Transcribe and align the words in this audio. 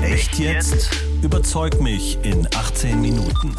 Echt 0.00 0.38
jetzt? 0.38 0.90
Überzeug 1.22 1.80
mich 1.80 2.18
in 2.22 2.46
18 2.46 3.00
Minuten. 3.00 3.54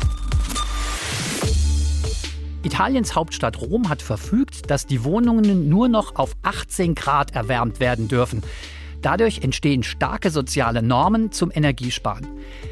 Italiens 2.64 3.16
Hauptstadt 3.16 3.62
Rom 3.62 3.90
hat 3.90 4.02
verfügt, 4.02 4.70
dass 4.72 4.86
die 4.86 5.04
Wohnungen 5.04 5.70
nur 5.70 5.88
noch 5.90 6.16
auf 6.16 6.34
18 6.44 6.96
Grad 6.96 7.36
erwärmt 7.36 7.80
werden 7.80 8.08
dürfen. 8.08 8.42
Dadurch 9.02 9.40
entstehen 9.42 9.84
starke 9.84 10.32
soziale 10.32 10.82
Normen 10.82 11.32
zum 11.32 11.52
Energiesparen. 11.54 12.28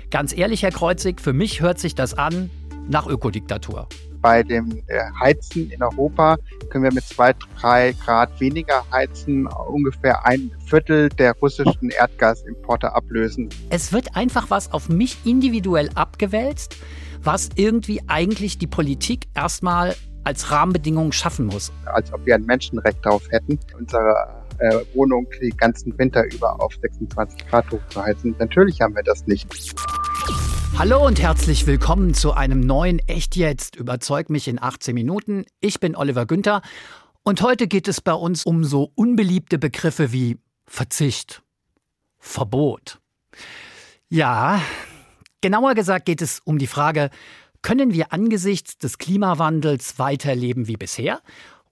Ganz 0.10 0.36
ehrlich, 0.36 0.64
Herr 0.64 0.72
Kreuzig, 0.72 1.20
für 1.20 1.34
mich 1.34 1.62
hört 1.62 1.80
sich 1.80 1.94
das 1.94 2.14
an 2.14 2.50
nach 2.88 3.06
Ökodiktatur. 3.06 3.88
Bei 4.22 4.44
dem 4.44 4.84
äh, 4.88 5.00
Heizen 5.20 5.72
in 5.72 5.82
Europa 5.82 6.38
können 6.70 6.84
wir 6.84 6.94
mit 6.94 7.04
zwei, 7.04 7.34
drei 7.60 7.94
Grad 7.94 8.40
weniger 8.40 8.84
heizen, 8.92 9.48
ungefähr 9.48 10.26
ein 10.26 10.52
Viertel 10.66 11.10
der 11.10 11.34
russischen 11.34 11.90
Erdgasimporte 11.90 12.94
ablösen. 12.94 13.50
Es 13.70 13.92
wird 13.92 14.16
einfach 14.16 14.50
was 14.50 14.72
auf 14.72 14.90
mich 14.90 15.18
individuell 15.26 15.90
abgewälzt, 15.96 16.78
was 17.24 17.50
irgendwie 17.56 18.02
eigentlich 18.08 18.58
die 18.58 18.68
Politik 18.68 19.28
erstmal 19.34 19.96
als 20.24 20.52
Rahmenbedingung 20.52 21.12
schaffen 21.12 21.48
muss. 21.48 21.72
Als 21.86 22.14
ob 22.14 22.26
wir 22.26 22.36
ein 22.36 22.46
Menschenrecht 22.46 23.00
darauf 23.04 23.24
hätten, 23.32 23.60
unsere 23.78 24.44
äh, 24.60 24.80
Wohnung 24.94 25.28
den 25.42 25.56
ganzen 25.58 25.98
Winter 25.98 26.24
über 26.32 26.62
auf 26.62 26.74
26 26.82 27.48
Grad 27.48 27.72
hochzuheizen. 27.72 28.36
Natürlich 28.38 28.80
haben 28.82 28.96
wir 28.96 29.04
das 29.04 29.26
nicht. 29.26 29.48
Hallo 30.82 31.06
und 31.06 31.22
herzlich 31.22 31.68
willkommen 31.68 32.16
zu 32.16 32.34
einem 32.34 32.60
neuen 32.60 32.98
Echt 33.08 33.36
jetzt 33.36 33.76
überzeug 33.76 34.32
mich 34.32 34.48
in 34.48 34.60
18 34.60 34.96
Minuten. 34.96 35.46
Ich 35.60 35.80
bin 35.80 35.96
Oliver 35.96 36.26
Günther 36.26 36.64
und 37.22 37.44
heute 37.44 37.68
geht 37.68 37.88
es 37.88 38.02
bei 38.02 38.14
uns 38.14 38.48
um 38.48 38.64
so 38.64 38.92
unbeliebte 38.96 39.60
Begriffe 39.60 40.12
wie 40.12 40.40
Verzicht, 40.66 41.44
Verbot. 42.18 43.00
Ja, 44.10 44.60
genauer 45.42 45.76
gesagt 45.76 46.08
geht 46.08 46.24
es 46.24 46.40
um 46.46 46.58
die 46.58 46.66
Frage, 46.66 47.12
können 47.62 47.94
wir 47.94 48.12
angesichts 48.12 48.80
des 48.80 48.98
Klimawandels 48.98 50.00
weiterleben 50.00 50.68
wie 50.68 50.78
bisher? 50.78 51.22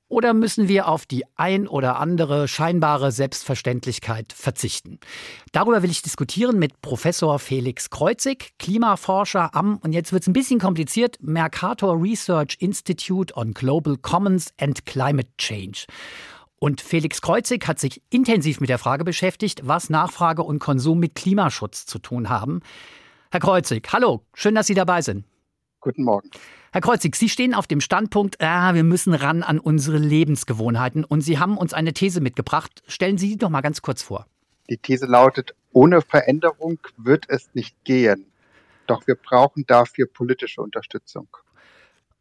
Oder 0.09 0.33
müssen 0.33 0.67
wir 0.67 0.87
auf 0.87 1.05
die 1.05 1.23
ein 1.35 1.67
oder 1.67 1.99
andere 1.99 2.47
scheinbare 2.47 3.11
Selbstverständlichkeit 3.11 4.33
verzichten? 4.33 4.99
Darüber 5.51 5.83
will 5.83 5.91
ich 5.91 6.01
diskutieren 6.01 6.57
mit 6.57 6.81
Professor 6.81 7.37
Felix 7.37 7.91
Kreuzig, 7.91 8.53
Klimaforscher 8.57 9.53
am, 9.53 9.77
und 9.77 9.93
jetzt 9.93 10.11
wird 10.11 10.23
es 10.23 10.27
ein 10.27 10.33
bisschen 10.33 10.59
kompliziert, 10.59 11.17
Mercator 11.21 12.01
Research 12.01 12.57
Institute 12.59 13.35
on 13.37 13.53
Global 13.53 13.97
Commons 13.97 14.51
and 14.59 14.83
Climate 14.87 15.29
Change. 15.37 15.85
Und 16.57 16.81
Felix 16.81 17.21
Kreuzig 17.21 17.67
hat 17.67 17.79
sich 17.79 18.01
intensiv 18.09 18.59
mit 18.59 18.69
der 18.69 18.79
Frage 18.79 19.03
beschäftigt, 19.03 19.61
was 19.63 19.91
Nachfrage 19.91 20.41
und 20.41 20.57
Konsum 20.57 20.99
mit 20.99 21.13
Klimaschutz 21.13 21.85
zu 21.85 21.99
tun 21.99 22.29
haben. 22.29 22.61
Herr 23.31 23.39
Kreuzig, 23.39 23.87
hallo, 23.93 24.25
schön, 24.33 24.55
dass 24.55 24.65
Sie 24.65 24.73
dabei 24.73 25.03
sind. 25.03 25.23
Guten 25.81 26.03
Morgen. 26.03 26.29
Herr 26.71 26.81
Kreuzig, 26.81 27.15
Sie 27.15 27.29
stehen 27.29 27.53
auf 27.53 27.65
dem 27.65 27.81
Standpunkt, 27.81 28.41
ah, 28.41 28.73
wir 28.73 28.83
müssen 28.83 29.13
ran 29.13 29.43
an 29.43 29.59
unsere 29.59 29.97
Lebensgewohnheiten 29.97 31.03
und 31.05 31.21
Sie 31.21 31.39
haben 31.39 31.57
uns 31.57 31.73
eine 31.73 31.93
These 31.93 32.21
mitgebracht. 32.21 32.83
Stellen 32.87 33.17
Sie 33.17 33.29
die 33.29 33.37
doch 33.37 33.49
mal 33.49 33.61
ganz 33.61 33.81
kurz 33.81 34.03
vor. 34.03 34.25
Die 34.69 34.77
These 34.77 35.05
lautet, 35.05 35.55
ohne 35.71 36.01
Veränderung 36.01 36.79
wird 36.97 37.25
es 37.29 37.49
nicht 37.53 37.83
gehen. 37.85 38.25
Doch 38.87 39.07
wir 39.07 39.15
brauchen 39.15 39.65
dafür 39.67 40.07
politische 40.07 40.61
Unterstützung. 40.61 41.27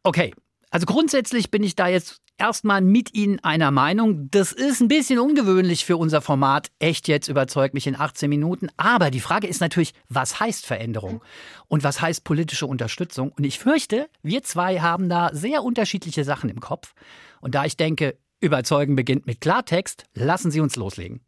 Okay, 0.03 0.33
also 0.69 0.85
grundsätzlich 0.85 1.51
bin 1.51 1.63
ich 1.63 1.75
da 1.75 1.87
jetzt 1.87 2.21
erstmal 2.37 2.81
mit 2.81 3.13
Ihnen 3.13 3.39
einer 3.39 3.71
Meinung. 3.71 4.29
Das 4.31 4.51
ist 4.51 4.81
ein 4.81 4.87
bisschen 4.87 5.19
ungewöhnlich 5.19 5.85
für 5.85 5.97
unser 5.97 6.21
Format. 6.21 6.69
Echt 6.79 7.07
jetzt 7.07 7.27
überzeugt 7.27 7.73
mich 7.73 7.85
in 7.85 7.99
18 7.99 8.29
Minuten. 8.29 8.69
Aber 8.77 9.11
die 9.11 9.19
Frage 9.19 9.47
ist 9.47 9.61
natürlich, 9.61 9.93
was 10.07 10.39
heißt 10.39 10.65
Veränderung? 10.65 11.21
Und 11.67 11.83
was 11.83 12.01
heißt 12.01 12.23
politische 12.23 12.65
Unterstützung? 12.65 13.31
Und 13.31 13.43
ich 13.43 13.59
fürchte, 13.59 14.09
wir 14.23 14.43
zwei 14.43 14.79
haben 14.79 15.09
da 15.09 15.29
sehr 15.33 15.63
unterschiedliche 15.63 16.23
Sachen 16.23 16.49
im 16.49 16.59
Kopf. 16.59 16.93
Und 17.41 17.55
da 17.55 17.65
ich 17.65 17.77
denke, 17.77 18.17
überzeugen 18.39 18.95
beginnt 18.95 19.27
mit 19.27 19.41
Klartext, 19.41 20.05
lassen 20.13 20.51
Sie 20.51 20.61
uns 20.61 20.75
loslegen. 20.75 21.21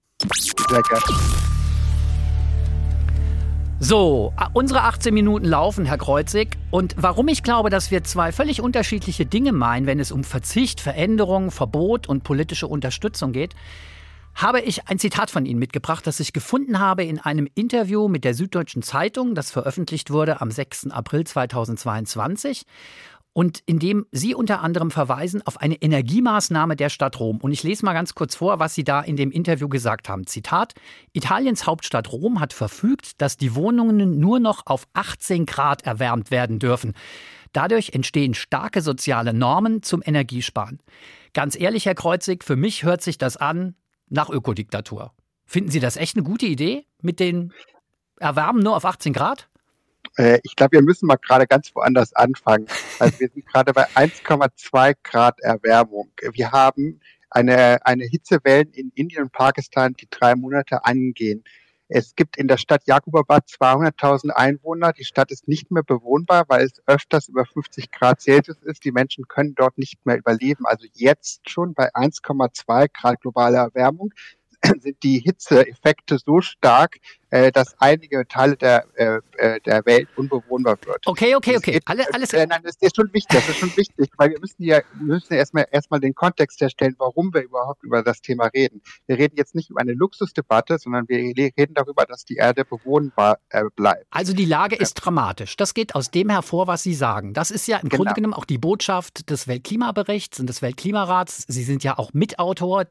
Gerne. 0.67 1.50
So, 3.83 4.31
unsere 4.53 4.83
18 4.83 5.11
Minuten 5.11 5.47
laufen, 5.47 5.85
Herr 5.85 5.97
Kreuzig. 5.97 6.55
Und 6.69 6.93
warum 6.99 7.27
ich 7.29 7.41
glaube, 7.41 7.71
dass 7.71 7.89
wir 7.89 8.03
zwei 8.03 8.31
völlig 8.31 8.61
unterschiedliche 8.61 9.25
Dinge 9.25 9.53
meinen, 9.53 9.87
wenn 9.87 9.99
es 9.99 10.11
um 10.11 10.23
Verzicht, 10.23 10.79
Veränderung, 10.79 11.49
Verbot 11.49 12.07
und 12.07 12.23
politische 12.23 12.67
Unterstützung 12.67 13.31
geht, 13.31 13.55
habe 14.35 14.61
ich 14.61 14.87
ein 14.87 14.99
Zitat 14.99 15.31
von 15.31 15.47
Ihnen 15.47 15.57
mitgebracht, 15.57 16.05
das 16.05 16.19
ich 16.19 16.31
gefunden 16.31 16.77
habe 16.77 17.03
in 17.03 17.17
einem 17.17 17.47
Interview 17.55 18.07
mit 18.07 18.23
der 18.23 18.35
Süddeutschen 18.35 18.83
Zeitung, 18.83 19.33
das 19.33 19.49
veröffentlicht 19.49 20.11
wurde 20.11 20.41
am 20.41 20.51
6. 20.51 20.91
April 20.91 21.25
2022 21.25 22.67
und 23.33 23.59
in 23.65 23.79
dem 23.79 24.05
Sie 24.11 24.35
unter 24.35 24.61
anderem 24.61 24.91
verweisen 24.91 25.41
auf 25.45 25.59
eine 25.59 25.75
Energiemaßnahme 25.75 26.75
der 26.75 26.89
Stadt 26.89 27.19
Rom. 27.19 27.37
Und 27.37 27.51
ich 27.51 27.63
lese 27.63 27.85
mal 27.85 27.93
ganz 27.93 28.13
kurz 28.13 28.35
vor, 28.35 28.59
was 28.59 28.75
Sie 28.75 28.83
da 28.83 29.01
in 29.01 29.15
dem 29.15 29.31
Interview 29.31 29.69
gesagt 29.69 30.09
haben. 30.09 30.27
Zitat: 30.27 30.73
Italiens 31.13 31.65
Hauptstadt 31.65 32.11
Rom 32.11 32.39
hat 32.39 32.53
verfügt, 32.53 33.21
dass 33.21 33.37
die 33.37 33.55
Wohnungen 33.55 34.19
nur 34.19 34.39
noch 34.39 34.65
auf 34.65 34.85
18 34.93 35.45
Grad 35.45 35.85
erwärmt 35.85 36.31
werden 36.31 36.59
dürfen. 36.59 36.93
Dadurch 37.53 37.91
entstehen 37.93 38.33
starke 38.33 38.81
soziale 38.81 39.33
Normen 39.33 39.83
zum 39.83 40.01
Energiesparen. 40.03 40.79
Ganz 41.33 41.59
ehrlich, 41.59 41.85
Herr 41.85 41.95
Kreuzig, 41.95 42.43
für 42.43 42.55
mich 42.55 42.83
hört 42.83 43.01
sich 43.01 43.17
das 43.17 43.37
an 43.37 43.75
nach 44.09 44.29
Ökodiktatur. 44.29 45.13
Finden 45.45 45.69
Sie 45.69 45.79
das 45.79 45.97
echt 45.97 46.15
eine 46.15 46.23
gute 46.23 46.45
Idee 46.45 46.85
mit 47.01 47.19
den 47.19 47.51
Erwärmen 48.19 48.63
nur 48.63 48.75
auf 48.75 48.85
18 48.85 49.13
Grad? 49.13 49.49
Äh, 50.17 50.39
ich 50.43 50.55
glaube, 50.55 50.73
wir 50.73 50.81
müssen 50.81 51.07
mal 51.07 51.17
gerade 51.17 51.47
ganz 51.47 51.73
woanders 51.75 52.13
anfangen. 52.13 52.67
Also 52.99 53.19
wir 53.19 53.29
sind 53.29 53.45
gerade 53.45 53.73
bei 53.73 53.87
1,2 53.89 54.95
Grad 55.03 55.39
Erwärmung. 55.41 56.11
Wir 56.33 56.51
haben 56.51 56.99
eine, 57.29 57.85
eine 57.85 58.05
Hitzewellen 58.05 58.71
in 58.73 58.91
Indien 58.95 59.23
und 59.23 59.31
Pakistan, 59.31 59.93
die 59.93 60.07
drei 60.09 60.35
Monate 60.35 60.85
angehen. 60.85 61.43
Es 61.93 62.15
gibt 62.15 62.37
in 62.37 62.47
der 62.47 62.55
Stadt 62.55 62.83
Jakubabad 62.85 63.47
200.000 63.47 64.29
Einwohner. 64.29 64.93
Die 64.93 65.03
Stadt 65.03 65.29
ist 65.29 65.49
nicht 65.49 65.71
mehr 65.71 65.83
bewohnbar, 65.83 66.45
weil 66.47 66.63
es 66.65 66.81
öfters 66.87 67.27
über 67.27 67.45
50 67.45 67.91
Grad 67.91 68.21
Celsius 68.21 68.61
ist. 68.63 68.85
Die 68.85 68.93
Menschen 68.93 69.27
können 69.27 69.55
dort 69.55 69.77
nicht 69.77 70.05
mehr 70.05 70.17
überleben. 70.17 70.65
Also 70.65 70.87
jetzt 70.93 71.49
schon 71.49 71.73
bei 71.73 71.93
1,2 71.93 72.87
Grad 72.93 73.19
globaler 73.19 73.63
Erwärmung 73.63 74.13
sind 74.81 75.01
die 75.03 75.19
Hitzeeffekte 75.19 76.17
so 76.17 76.41
stark, 76.41 76.97
äh, 77.31 77.51
dass 77.51 77.75
einige 77.79 78.27
Teile 78.27 78.57
der, 78.57 78.85
äh, 78.95 79.19
äh 79.37 79.59
der 79.61 79.85
Welt 79.85 80.09
unbewohnbar 80.15 80.77
wird. 80.85 81.05
Okay, 81.05 81.35
okay, 81.35 81.57
okay. 81.57 81.71
Geht, 81.73 81.83
Alle, 81.85 82.13
alles 82.13 82.33
äh, 82.33 82.45
nein, 82.45 82.61
das 82.63 82.75
ist 82.79 82.95
schon 82.95 83.11
wichtig, 83.13 83.39
das 83.39 83.49
ist 83.49 83.57
schon 83.57 83.75
wichtig, 83.75 84.09
weil 84.17 84.31
wir 84.31 84.39
müssen 84.39 84.63
ja, 84.63 84.81
wir 84.95 85.15
müssen 85.15 85.33
ja 85.33 85.39
erstmal, 85.39 85.65
erstmal 85.71 85.99
den 85.99 86.13
Kontext 86.13 86.59
herstellen, 86.61 86.95
warum 86.99 87.33
wir 87.33 87.41
überhaupt 87.41 87.83
über 87.83 88.03
das 88.03 88.21
Thema 88.21 88.47
reden. 88.47 88.81
Wir 89.07 89.17
reden 89.17 89.35
jetzt 89.37 89.55
nicht 89.55 89.69
über 89.69 89.81
eine 89.81 89.93
Luxusdebatte, 89.93 90.77
sondern 90.77 91.07
wir 91.07 91.17
reden 91.17 91.73
darüber, 91.73 92.05
dass 92.05 92.25
die 92.25 92.35
Erde 92.35 92.65
bewohnbar 92.65 93.39
äh, 93.49 93.63
bleibt. 93.75 94.05
Also 94.11 94.33
die 94.33 94.45
Lage 94.45 94.75
ist 94.75 94.95
dramatisch. 94.95 95.55
Das 95.57 95.73
geht 95.73 95.95
aus 95.95 96.11
dem 96.11 96.29
hervor, 96.29 96.67
was 96.67 96.83
Sie 96.83 96.93
sagen. 96.93 97.33
Das 97.33 97.51
ist 97.51 97.67
ja 97.67 97.77
im 97.77 97.89
genau. 97.89 98.03
Grunde 98.03 98.13
genommen 98.15 98.33
auch 98.33 98.45
die 98.45 98.57
Botschaft 98.57 99.29
des 99.29 99.47
Weltklimaberichts 99.47 100.39
und 100.39 100.47
des 100.47 100.61
Weltklimarats. 100.61 101.45
Sie 101.47 101.63
sind 101.63 101.83
ja 101.83 101.97
auch 101.97 102.13
Mitautor 102.13 102.85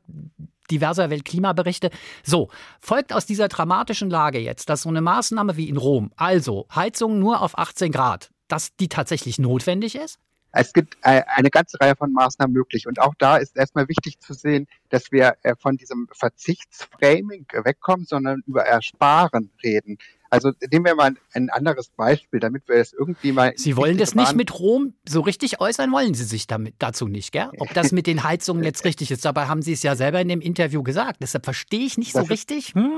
diverser 0.70 1.10
Weltklimaberichte. 1.10 1.90
So, 2.22 2.48
folgt 2.80 3.12
aus 3.12 3.26
dieser 3.26 3.48
dramatischen 3.48 4.10
Lage 4.10 4.38
jetzt, 4.38 4.68
dass 4.68 4.82
so 4.82 4.88
eine 4.88 5.00
Maßnahme 5.00 5.56
wie 5.56 5.68
in 5.68 5.76
Rom, 5.76 6.12
also 6.16 6.66
Heizung 6.74 7.18
nur 7.18 7.42
auf 7.42 7.58
18 7.58 7.92
Grad, 7.92 8.30
dass 8.48 8.76
die 8.76 8.88
tatsächlich 8.88 9.38
notwendig 9.38 9.94
ist? 9.94 10.18
Es 10.52 10.72
gibt 10.72 10.96
äh, 11.02 11.22
eine 11.26 11.50
ganze 11.50 11.80
Reihe 11.80 11.94
von 11.96 12.12
Maßnahmen 12.12 12.52
möglich. 12.52 12.86
Und 12.86 13.00
auch 13.00 13.14
da 13.18 13.36
ist 13.36 13.56
erstmal 13.56 13.88
wichtig 13.88 14.18
zu 14.20 14.34
sehen, 14.34 14.66
dass 14.88 15.12
wir 15.12 15.36
äh, 15.42 15.54
von 15.56 15.76
diesem 15.76 16.08
Verzichtsframing 16.12 17.46
wegkommen, 17.52 18.06
sondern 18.06 18.42
über 18.46 18.64
Ersparen 18.64 19.50
reden. 19.62 19.98
Also 20.30 20.52
nehmen 20.70 20.84
wir 20.84 20.94
mal 20.94 21.14
ein 21.34 21.50
anderes 21.50 21.88
Beispiel, 21.88 22.38
damit 22.38 22.68
wir 22.68 22.76
es 22.76 22.92
irgendwie 22.92 23.32
mal. 23.32 23.52
Sie 23.56 23.76
wollen 23.76 23.98
das 23.98 24.14
nicht 24.14 24.36
mit 24.36 24.58
Rom 24.58 24.94
so 25.08 25.20
richtig 25.22 25.60
äußern, 25.60 25.90
wollen 25.90 26.14
Sie 26.14 26.24
sich 26.24 26.46
damit 26.46 26.74
dazu 26.78 27.08
nicht, 27.08 27.32
gell? 27.32 27.50
Ob 27.58 27.74
das 27.74 27.90
mit 27.90 28.06
den 28.06 28.22
Heizungen 28.22 28.62
jetzt 28.62 28.84
richtig 28.84 29.10
ist. 29.10 29.24
Dabei 29.24 29.46
haben 29.46 29.60
Sie 29.60 29.72
es 29.72 29.82
ja 29.82 29.96
selber 29.96 30.20
in 30.20 30.28
dem 30.28 30.40
Interview 30.40 30.84
gesagt. 30.84 31.20
Deshalb 31.20 31.44
verstehe 31.44 31.84
ich 31.84 31.98
nicht 31.98 32.12
so 32.12 32.22
richtig, 32.22 32.74
hm, 32.74 32.92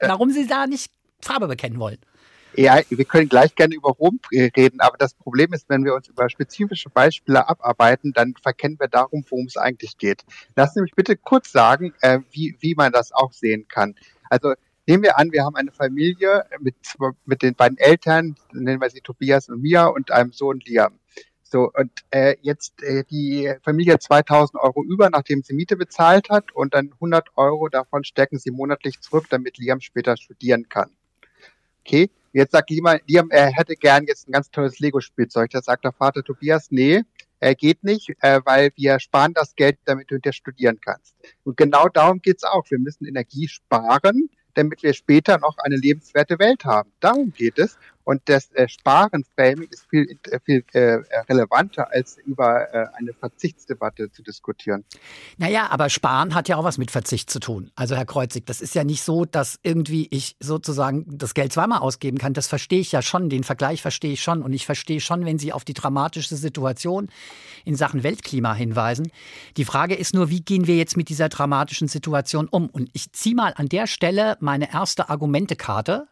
warum 0.00 0.30
Sie 0.30 0.46
da 0.48 0.66
nicht 0.66 0.90
Farbe 1.20 1.46
bekennen 1.46 1.78
wollen. 1.78 1.98
Ja, 2.56 2.80
wir 2.88 3.04
können 3.04 3.28
gleich 3.28 3.54
gerne 3.54 3.74
über 3.74 3.90
Rom 3.90 4.18
reden, 4.32 4.80
aber 4.80 4.96
das 4.96 5.14
Problem 5.14 5.52
ist, 5.52 5.68
wenn 5.68 5.84
wir 5.84 5.94
uns 5.94 6.08
über 6.08 6.28
spezifische 6.30 6.88
Beispiele 6.88 7.48
abarbeiten, 7.48 8.12
dann 8.14 8.34
verkennen 8.40 8.80
wir 8.80 8.88
darum, 8.88 9.24
worum 9.28 9.46
es 9.46 9.56
eigentlich 9.56 9.98
geht. 9.98 10.24
Sie 10.56 10.80
mich 10.80 10.94
bitte 10.94 11.16
kurz 11.16 11.52
sagen, 11.52 11.92
äh, 12.00 12.20
wie, 12.30 12.56
wie 12.60 12.74
man 12.74 12.92
das 12.92 13.12
auch 13.12 13.32
sehen 13.32 13.68
kann. 13.68 13.94
Also 14.30 14.54
Nehmen 14.88 15.02
wir 15.02 15.18
an, 15.18 15.32
wir 15.32 15.44
haben 15.44 15.56
eine 15.56 15.72
Familie 15.72 16.44
mit, 16.60 16.76
mit 17.24 17.42
den 17.42 17.56
beiden 17.56 17.76
Eltern, 17.76 18.36
nennen 18.52 18.80
wir 18.80 18.88
sie 18.88 19.00
Tobias 19.00 19.48
und 19.48 19.60
Mia 19.60 19.86
und 19.86 20.12
einem 20.12 20.30
Sohn 20.30 20.60
Liam. 20.60 21.00
So, 21.42 21.72
und 21.72 21.90
äh, 22.10 22.36
jetzt 22.42 22.82
äh, 22.84 23.02
die 23.04 23.52
Familie 23.62 23.98
2000 23.98 24.62
Euro 24.62 24.84
über, 24.84 25.10
nachdem 25.10 25.42
sie 25.42 25.54
Miete 25.54 25.76
bezahlt 25.76 26.30
hat 26.30 26.52
und 26.52 26.74
dann 26.74 26.92
100 26.94 27.30
Euro 27.36 27.68
davon 27.68 28.04
stecken 28.04 28.38
sie 28.38 28.52
monatlich 28.52 29.00
zurück, 29.00 29.26
damit 29.28 29.58
Liam 29.58 29.80
später 29.80 30.16
studieren 30.16 30.68
kann. 30.68 30.90
Okay, 31.84 32.10
jetzt 32.32 32.52
sagt 32.52 32.70
Liam, 32.70 33.30
er 33.30 33.50
hätte 33.50 33.74
gern 33.76 34.04
jetzt 34.06 34.28
ein 34.28 34.32
ganz 34.32 34.50
tolles 34.50 34.78
Lego-Spielzeug. 34.78 35.50
Da 35.50 35.62
sagt 35.62 35.84
der 35.84 35.92
Vater 35.92 36.22
Tobias, 36.22 36.70
nee, 36.70 37.02
er 37.40 37.54
geht 37.54 37.84
nicht, 37.84 38.10
äh, 38.20 38.40
weil 38.44 38.70
wir 38.76 38.98
sparen 38.98 39.34
das 39.34 39.54
Geld, 39.56 39.78
damit 39.84 40.10
du 40.10 40.14
hinterher 40.14 40.32
studieren 40.32 40.80
kannst. 40.80 41.14
Und 41.44 41.56
genau 41.56 41.88
darum 41.88 42.20
geht's 42.20 42.44
auch. 42.44 42.64
Wir 42.70 42.78
müssen 42.78 43.06
Energie 43.06 43.48
sparen, 43.48 44.30
damit 44.54 44.82
wir 44.82 44.94
später 44.94 45.38
noch 45.38 45.56
eine 45.58 45.76
lebenswerte 45.76 46.38
Welt 46.38 46.64
haben. 46.64 46.90
Darum 47.00 47.32
geht 47.32 47.58
es. 47.58 47.78
Und 48.06 48.22
das 48.26 48.52
äh, 48.52 48.68
Sparen-Framing 48.68 49.68
ist 49.68 49.84
viel, 49.90 50.16
äh, 50.30 50.38
viel 50.38 50.64
äh, 50.72 51.00
relevanter, 51.28 51.92
als 51.92 52.16
über 52.24 52.72
äh, 52.72 52.86
eine 52.94 53.12
Verzichtsdebatte 53.12 54.12
zu 54.12 54.22
diskutieren. 54.22 54.84
Naja, 55.38 55.66
aber 55.70 55.90
Sparen 55.90 56.32
hat 56.32 56.48
ja 56.48 56.56
auch 56.56 56.62
was 56.62 56.78
mit 56.78 56.92
Verzicht 56.92 57.28
zu 57.30 57.40
tun. 57.40 57.72
Also 57.74 57.96
Herr 57.96 58.06
Kreuzig, 58.06 58.46
das 58.46 58.60
ist 58.60 58.76
ja 58.76 58.84
nicht 58.84 59.02
so, 59.02 59.24
dass 59.24 59.58
irgendwie 59.64 60.06
ich 60.12 60.36
sozusagen 60.38 61.18
das 61.18 61.34
Geld 61.34 61.52
zweimal 61.52 61.80
ausgeben 61.80 62.18
kann. 62.18 62.32
Das 62.32 62.46
verstehe 62.46 62.78
ich 62.78 62.92
ja 62.92 63.02
schon, 63.02 63.28
den 63.28 63.42
Vergleich 63.42 63.82
verstehe 63.82 64.12
ich 64.12 64.22
schon. 64.22 64.40
Und 64.40 64.52
ich 64.52 64.66
verstehe 64.66 65.00
schon, 65.00 65.24
wenn 65.24 65.40
Sie 65.40 65.52
auf 65.52 65.64
die 65.64 65.74
dramatische 65.74 66.36
Situation 66.36 67.08
in 67.64 67.74
Sachen 67.74 68.04
Weltklima 68.04 68.54
hinweisen. 68.54 69.10
Die 69.56 69.64
Frage 69.64 69.96
ist 69.96 70.14
nur, 70.14 70.30
wie 70.30 70.42
gehen 70.42 70.68
wir 70.68 70.76
jetzt 70.76 70.96
mit 70.96 71.08
dieser 71.08 71.28
dramatischen 71.28 71.88
Situation 71.88 72.46
um? 72.46 72.70
Und 72.70 72.88
ich 72.92 73.10
ziehe 73.10 73.34
mal 73.34 73.52
an 73.56 73.68
der 73.68 73.88
Stelle 73.88 74.36
meine 74.38 74.72
erste 74.72 75.08
Argumentekarte. 75.08 76.06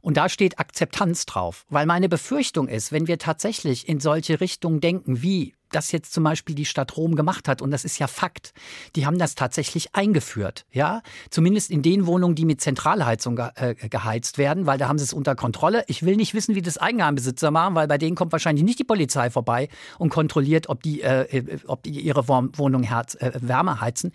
Und 0.00 0.16
da 0.16 0.28
steht 0.28 0.58
Akzeptanz 0.58 1.26
drauf, 1.26 1.66
weil 1.68 1.86
meine 1.86 2.08
Befürchtung 2.08 2.68
ist, 2.68 2.92
wenn 2.92 3.06
wir 3.06 3.18
tatsächlich 3.18 3.88
in 3.88 4.00
solche 4.00 4.40
Richtungen 4.40 4.80
denken, 4.80 5.22
wie 5.22 5.54
das 5.70 5.92
jetzt 5.92 6.12
zum 6.12 6.24
Beispiel 6.24 6.54
die 6.54 6.64
Stadt 6.64 6.96
Rom 6.96 7.14
gemacht 7.14 7.48
hat. 7.48 7.62
Und 7.62 7.70
das 7.70 7.84
ist 7.84 7.98
ja 7.98 8.06
Fakt. 8.06 8.52
Die 8.96 9.06
haben 9.06 9.18
das 9.18 9.34
tatsächlich 9.34 9.94
eingeführt. 9.94 10.66
Ja, 10.72 11.02
zumindest 11.30 11.70
in 11.70 11.82
den 11.82 12.06
Wohnungen, 12.06 12.34
die 12.34 12.44
mit 12.44 12.60
Zentralheizung 12.60 13.36
ge 13.36 13.48
äh, 13.54 13.74
geheizt 13.74 14.38
werden, 14.38 14.66
weil 14.66 14.78
da 14.78 14.88
haben 14.88 14.98
sie 14.98 15.04
es 15.04 15.12
unter 15.12 15.34
Kontrolle. 15.34 15.84
Ich 15.86 16.02
will 16.02 16.16
nicht 16.16 16.34
wissen, 16.34 16.54
wie 16.54 16.62
das 16.62 16.78
Eigenheimbesitzer 16.78 17.50
machen, 17.50 17.74
weil 17.74 17.88
bei 17.88 17.98
denen 17.98 18.16
kommt 18.16 18.32
wahrscheinlich 18.32 18.64
nicht 18.64 18.78
die 18.78 18.84
Polizei 18.84 19.30
vorbei 19.30 19.68
und 19.98 20.10
kontrolliert, 20.10 20.68
ob 20.68 20.82
die, 20.82 21.02
äh, 21.02 21.22
äh 21.22 21.58
ob 21.66 21.82
die 21.82 21.90
ihre 21.90 22.28
Wohnung 22.28 22.82
äh, 22.82 23.32
Wärme 23.40 23.80
heizen. 23.80 24.12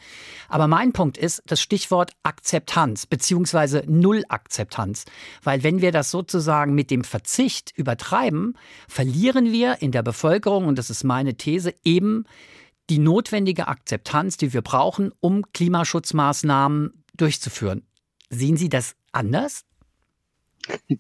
Aber 0.50 0.68
mein 0.68 0.94
Punkt 0.94 1.18
ist 1.18 1.44
das 1.46 1.62
Stichwort 1.62 2.12
Akzeptanz 2.24 3.06
beziehungsweise 3.06 3.84
Nullakzeptanz. 3.88 5.06
Weil 5.44 5.64
wenn 5.64 5.82
wir 5.82 5.92
das 5.92 6.12
sozusagen 6.12 6.74
mit 6.74 6.92
dem 6.92 7.04
Verzicht 7.04 7.72
übertreiben, 7.76 8.58
verlieren 8.88 9.52
wir 9.52 9.82
in 9.82 9.92
der 9.92 10.04
Bevölkerung, 10.04 10.66
und 10.66 10.78
das 10.78 10.90
ist 10.90 11.04
meine 11.04 11.36
These 11.36 11.43
eben 11.84 12.26
die 12.90 13.00
notwendige 13.00 13.68
Akzeptanz, 13.68 14.38
die 14.38 14.54
wir 14.54 14.62
brauchen, 14.62 15.12
um 15.20 15.44
Klimaschutzmaßnahmen 15.54 17.04
durchzuführen. 17.16 17.86
Sehen 18.30 18.58
Sie 18.58 18.70
das 18.70 18.96
anders? 19.12 19.66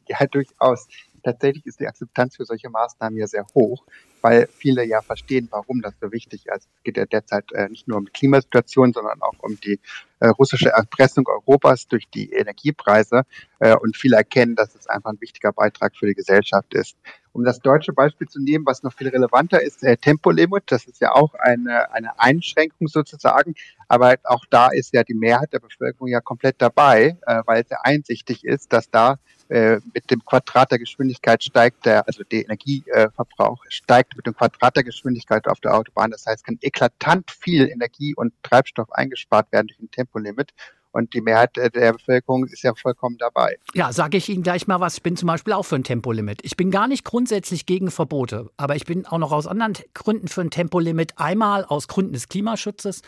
Ja, 0.07 0.25
durchaus. 0.27 0.87
Tatsächlich 1.23 1.65
ist 1.65 1.79
die 1.79 1.87
Akzeptanz 1.87 2.35
für 2.35 2.45
solche 2.45 2.69
Maßnahmen 2.69 3.17
ja 3.17 3.27
sehr 3.27 3.45
hoch, 3.55 3.83
weil 4.21 4.47
viele 4.47 4.85
ja 4.85 5.01
verstehen, 5.01 5.47
warum 5.51 5.81
das 5.81 5.93
so 6.01 6.11
wichtig 6.11 6.47
ist. 6.47 6.67
Es 6.75 6.83
geht 6.83 6.97
ja 6.97 7.05
derzeit 7.05 7.51
äh, 7.53 7.69
nicht 7.69 7.87
nur 7.87 7.97
um 7.97 8.05
die 8.05 8.11
Klimasituation, 8.11 8.93
sondern 8.93 9.21
auch 9.21 9.39
um 9.39 9.59
die 9.59 9.79
äh, 10.19 10.27
russische 10.27 10.69
Erpressung 10.69 11.27
Europas 11.27 11.87
durch 11.87 12.09
die 12.09 12.31
Energiepreise. 12.31 13.23
Äh, 13.59 13.75
und 13.75 13.95
viele 13.95 14.17
erkennen, 14.17 14.55
dass 14.55 14.75
es 14.75 14.87
einfach 14.87 15.11
ein 15.11 15.21
wichtiger 15.21 15.53
Beitrag 15.53 15.95
für 15.95 16.07
die 16.07 16.13
Gesellschaft 16.13 16.73
ist. 16.73 16.97
Um 17.31 17.43
das 17.43 17.59
deutsche 17.59 17.93
Beispiel 17.93 18.27
zu 18.27 18.39
nehmen, 18.39 18.65
was 18.65 18.83
noch 18.83 18.93
viel 18.93 19.07
relevanter 19.07 19.61
ist, 19.61 19.83
äh, 19.83 19.97
Tempolimit, 19.97 20.63
das 20.67 20.85
ist 20.85 21.01
ja 21.01 21.13
auch 21.13 21.33
eine, 21.33 21.91
eine 21.91 22.19
Einschränkung 22.19 22.87
sozusagen, 22.87 23.55
aber 23.87 24.15
auch 24.23 24.45
da 24.49 24.67
ist 24.67 24.93
ja 24.93 25.03
die 25.03 25.15
Mehrheit 25.15 25.51
der 25.51 25.59
Bevölkerung 25.59 26.07
ja 26.07 26.21
komplett 26.21 26.55
dabei, 26.61 27.17
äh, 27.25 27.41
weil 27.45 27.63
es 27.63 27.69
ja 27.69 27.79
einsichtig 27.81 28.43
ist, 28.43 28.71
dass 28.71 28.89
da 28.89 29.17
äh, 29.53 29.79
mit 29.93 30.09
dem 30.09 30.25
Quadrat 30.25 30.71
der 30.71 30.79
Geschwindigkeit 30.79 31.43
steigt 31.43 31.85
der, 31.85 32.07
also 32.07 32.23
der 32.23 32.45
Energieverbrauch 32.45 33.63
steigt 33.69 34.17
mit 34.17 34.25
dem 34.25 34.35
Quadrat 34.35 34.75
der 34.75 34.83
Geschwindigkeit 34.83 35.47
auf 35.47 35.59
der 35.59 35.75
Autobahn. 35.75 36.09
Das 36.09 36.25
heißt, 36.25 36.43
kann 36.43 36.57
eklatant 36.61 37.29
viel 37.29 37.69
Energie 37.69 38.15
und 38.15 38.33
Treibstoff 38.41 38.91
eingespart 38.91 39.51
werden 39.51 39.67
durch 39.67 39.79
ein 39.79 39.91
Tempolimit. 39.91 40.53
Und 40.91 41.13
die 41.13 41.21
Mehrheit 41.21 41.55
der 41.55 41.93
Bevölkerung 41.93 42.45
ist 42.45 42.63
ja 42.63 42.73
vollkommen 42.73 43.17
dabei. 43.19 43.57
Ja, 43.75 43.93
sage 43.93 44.17
ich 44.17 44.27
Ihnen 44.29 44.41
gleich 44.41 44.65
mal 44.65 44.79
was. 44.79 44.95
Ich 44.95 45.03
bin 45.03 45.17
zum 45.17 45.27
Beispiel 45.27 45.53
auch 45.53 45.63
für 45.63 45.75
ein 45.75 45.83
Tempolimit. 45.83 46.39
Ich 46.43 46.57
bin 46.57 46.71
gar 46.71 46.87
nicht 46.87 47.03
grundsätzlich 47.03 47.67
gegen 47.67 47.91
Verbote, 47.91 48.49
aber 48.57 48.75
ich 48.75 48.85
bin 48.85 49.05
auch 49.05 49.19
noch 49.19 49.31
aus 49.31 49.45
anderen 49.45 49.73
Gründen 49.93 50.29
für 50.29 50.41
ein 50.41 50.49
Tempolimit. 50.49 51.13
Einmal 51.17 51.63
aus 51.65 51.87
Gründen 51.87 52.13
des 52.13 52.27
Klimaschutzes 52.27 53.03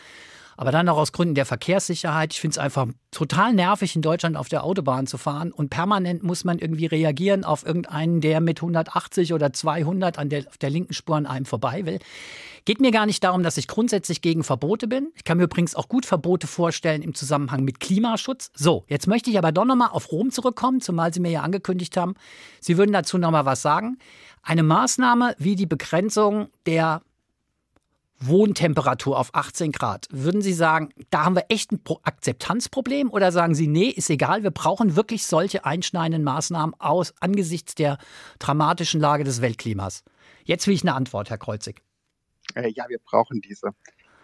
aber 0.56 0.72
dann 0.72 0.88
auch 0.88 0.98
aus 0.98 1.12
Gründen 1.12 1.34
der 1.34 1.46
Verkehrssicherheit. 1.46 2.32
Ich 2.32 2.40
finde 2.40 2.54
es 2.54 2.58
einfach 2.58 2.86
total 3.10 3.52
nervig, 3.52 3.94
in 3.94 4.02
Deutschland 4.02 4.36
auf 4.36 4.48
der 4.48 4.64
Autobahn 4.64 5.06
zu 5.06 5.18
fahren 5.18 5.52
und 5.52 5.70
permanent 5.70 6.22
muss 6.22 6.44
man 6.44 6.58
irgendwie 6.58 6.86
reagieren 6.86 7.44
auf 7.44 7.64
irgendeinen, 7.64 8.20
der 8.20 8.40
mit 8.40 8.58
180 8.58 9.32
oder 9.32 9.52
200 9.52 10.18
an 10.18 10.28
der, 10.28 10.46
auf 10.46 10.58
der 10.58 10.70
linken 10.70 10.94
Spur 10.94 11.16
an 11.16 11.26
einem 11.26 11.46
vorbei 11.46 11.86
will. 11.86 11.98
Geht 12.64 12.80
mir 12.80 12.90
gar 12.90 13.06
nicht 13.06 13.22
darum, 13.22 13.42
dass 13.42 13.58
ich 13.58 13.68
grundsätzlich 13.68 14.22
gegen 14.22 14.42
Verbote 14.42 14.88
bin. 14.88 15.12
Ich 15.14 15.22
kann 15.22 15.38
mir 15.38 15.44
übrigens 15.44 15.76
auch 15.76 15.88
gut 15.88 16.04
Verbote 16.04 16.48
vorstellen 16.48 17.02
im 17.02 17.14
Zusammenhang 17.14 17.62
mit 17.62 17.78
Klimaschutz. 17.78 18.50
So, 18.54 18.84
jetzt 18.88 19.06
möchte 19.06 19.30
ich 19.30 19.38
aber 19.38 19.52
doch 19.52 19.64
nochmal 19.64 19.90
auf 19.92 20.10
Rom 20.10 20.30
zurückkommen, 20.30 20.80
zumal 20.80 21.14
Sie 21.14 21.20
mir 21.20 21.30
ja 21.30 21.42
angekündigt 21.42 21.96
haben, 21.96 22.14
Sie 22.60 22.76
würden 22.76 22.92
dazu 22.92 23.18
nochmal 23.18 23.44
was 23.44 23.62
sagen. 23.62 23.98
Eine 24.42 24.62
Maßnahme 24.62 25.36
wie 25.38 25.54
die 25.54 25.66
Begrenzung 25.66 26.48
der 26.66 27.02
Wohntemperatur 28.20 29.18
auf 29.18 29.34
18 29.34 29.72
Grad. 29.72 30.06
Würden 30.10 30.42
Sie 30.42 30.52
sagen, 30.52 30.90
da 31.10 31.24
haben 31.24 31.36
wir 31.36 31.46
echt 31.48 31.72
ein 31.72 31.80
Akzeptanzproblem 32.02 33.10
oder 33.10 33.32
sagen 33.32 33.54
Sie, 33.54 33.66
nee, 33.66 33.88
ist 33.88 34.10
egal, 34.10 34.42
wir 34.42 34.50
brauchen 34.50 34.96
wirklich 34.96 35.26
solche 35.26 35.64
einschneidenden 35.64 36.24
Maßnahmen 36.24 36.74
aus 36.78 37.14
angesichts 37.20 37.74
der 37.74 37.98
dramatischen 38.38 39.00
Lage 39.00 39.24
des 39.24 39.42
Weltklimas? 39.42 40.02
Jetzt 40.44 40.66
will 40.66 40.74
ich 40.74 40.82
eine 40.82 40.94
Antwort, 40.94 41.30
Herr 41.30 41.38
Kreuzig. 41.38 41.82
Äh, 42.54 42.70
ja, 42.74 42.88
wir 42.88 42.98
brauchen 42.98 43.40
diese. 43.40 43.70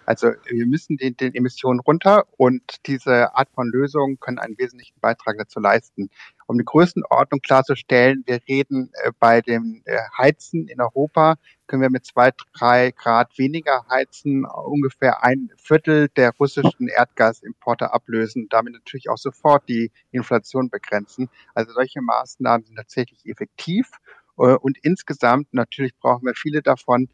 Also 0.06 0.32
wir 0.46 0.66
müssen 0.66 0.96
den, 0.96 1.16
den 1.16 1.34
Emissionen 1.34 1.81
runter 1.81 2.25
und 2.37 2.87
diese 2.87 3.34
Art 3.34 3.49
von 3.54 3.69
Lösungen 3.69 4.19
können 4.19 4.38
einen 4.38 4.58
wesentlichen 4.58 4.99
Beitrag 5.00 5.37
dazu 5.38 5.60
leisten. 5.60 6.10
Um 6.46 6.58
die 6.58 6.64
Größenordnung 6.64 7.40
klarzustellen, 7.40 8.25
wir 8.26 8.40
reden 8.49 8.90
äh, 9.02 9.12
bei 9.19 9.40
dem 9.40 9.82
äh, 9.84 9.99
Heizen 10.19 10.69
in 10.69 10.81
Europa, 10.81 11.37
können 11.66 11.82
wir 11.82 11.90
mit 11.90 12.04
zwei, 12.04 12.32
drei 12.58 12.90
Grad 12.90 13.38
weniger 13.38 13.87
heizen, 13.88 14.44
ungefähr 14.44 15.25
ein 15.25 15.50
Viertel 15.56 16.08
der 16.08 16.32
russischen 16.38 16.88
Erdgasimporte 16.88 17.93
ablösen, 17.93 18.49
damit 18.50 18.75
natürlich 18.75 19.08
auch 19.08 19.16
sofort 19.16 19.69
die 19.69 19.90
Inflation 20.10 20.69
begrenzen. 20.69 21.31
Also 21.54 21.72
solche 21.72 22.02
Maßnahmen 22.02 22.66
sind 22.66 22.76
tatsächlich 22.76 23.25
effektiv 23.25 23.90
äh, 24.38 24.54
und 24.56 24.78
insgesamt 24.82 25.54
natürlich 25.54 25.97
brauchen 25.99 26.26
wir 26.26 26.35
viele 26.35 26.62
davon, 26.62 27.09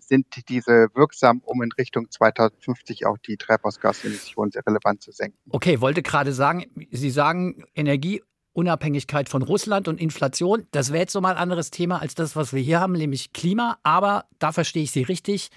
sind 0.00 0.26
diese 0.48 0.88
wirksam, 0.94 1.40
um 1.44 1.62
in 1.62 1.72
Richtung 1.72 2.10
2050 2.10 3.06
auch 3.06 3.16
die 3.16 3.36
Treibhausgasemissionen 3.36 4.52
sehr 4.52 4.66
relevant 4.66 5.02
zu 5.02 5.10
senken. 5.10 5.38
Okay, 5.50 5.80
wollte 5.80 6.02
gerade 6.02 6.32
sagen, 6.34 6.66
Sie 6.90 7.10
sagen 7.10 7.64
Energieunabhängigkeit 7.74 9.30
von 9.30 9.42
Russland 9.42 9.88
und 9.88 10.00
Inflation. 10.00 10.66
Das 10.70 10.92
wäre 10.92 11.00
jetzt 11.00 11.14
nochmal 11.14 11.36
ein 11.36 11.42
anderes 11.42 11.70
Thema 11.70 12.02
als 12.02 12.14
das, 12.14 12.36
was 12.36 12.52
wir 12.52 12.60
hier 12.60 12.80
haben, 12.80 12.92
nämlich 12.92 13.32
Klima. 13.32 13.78
Aber 13.82 14.26
da 14.38 14.52
verstehe 14.52 14.82
ich 14.82 14.90
Sie 14.90 15.02
richtig. 15.02 15.48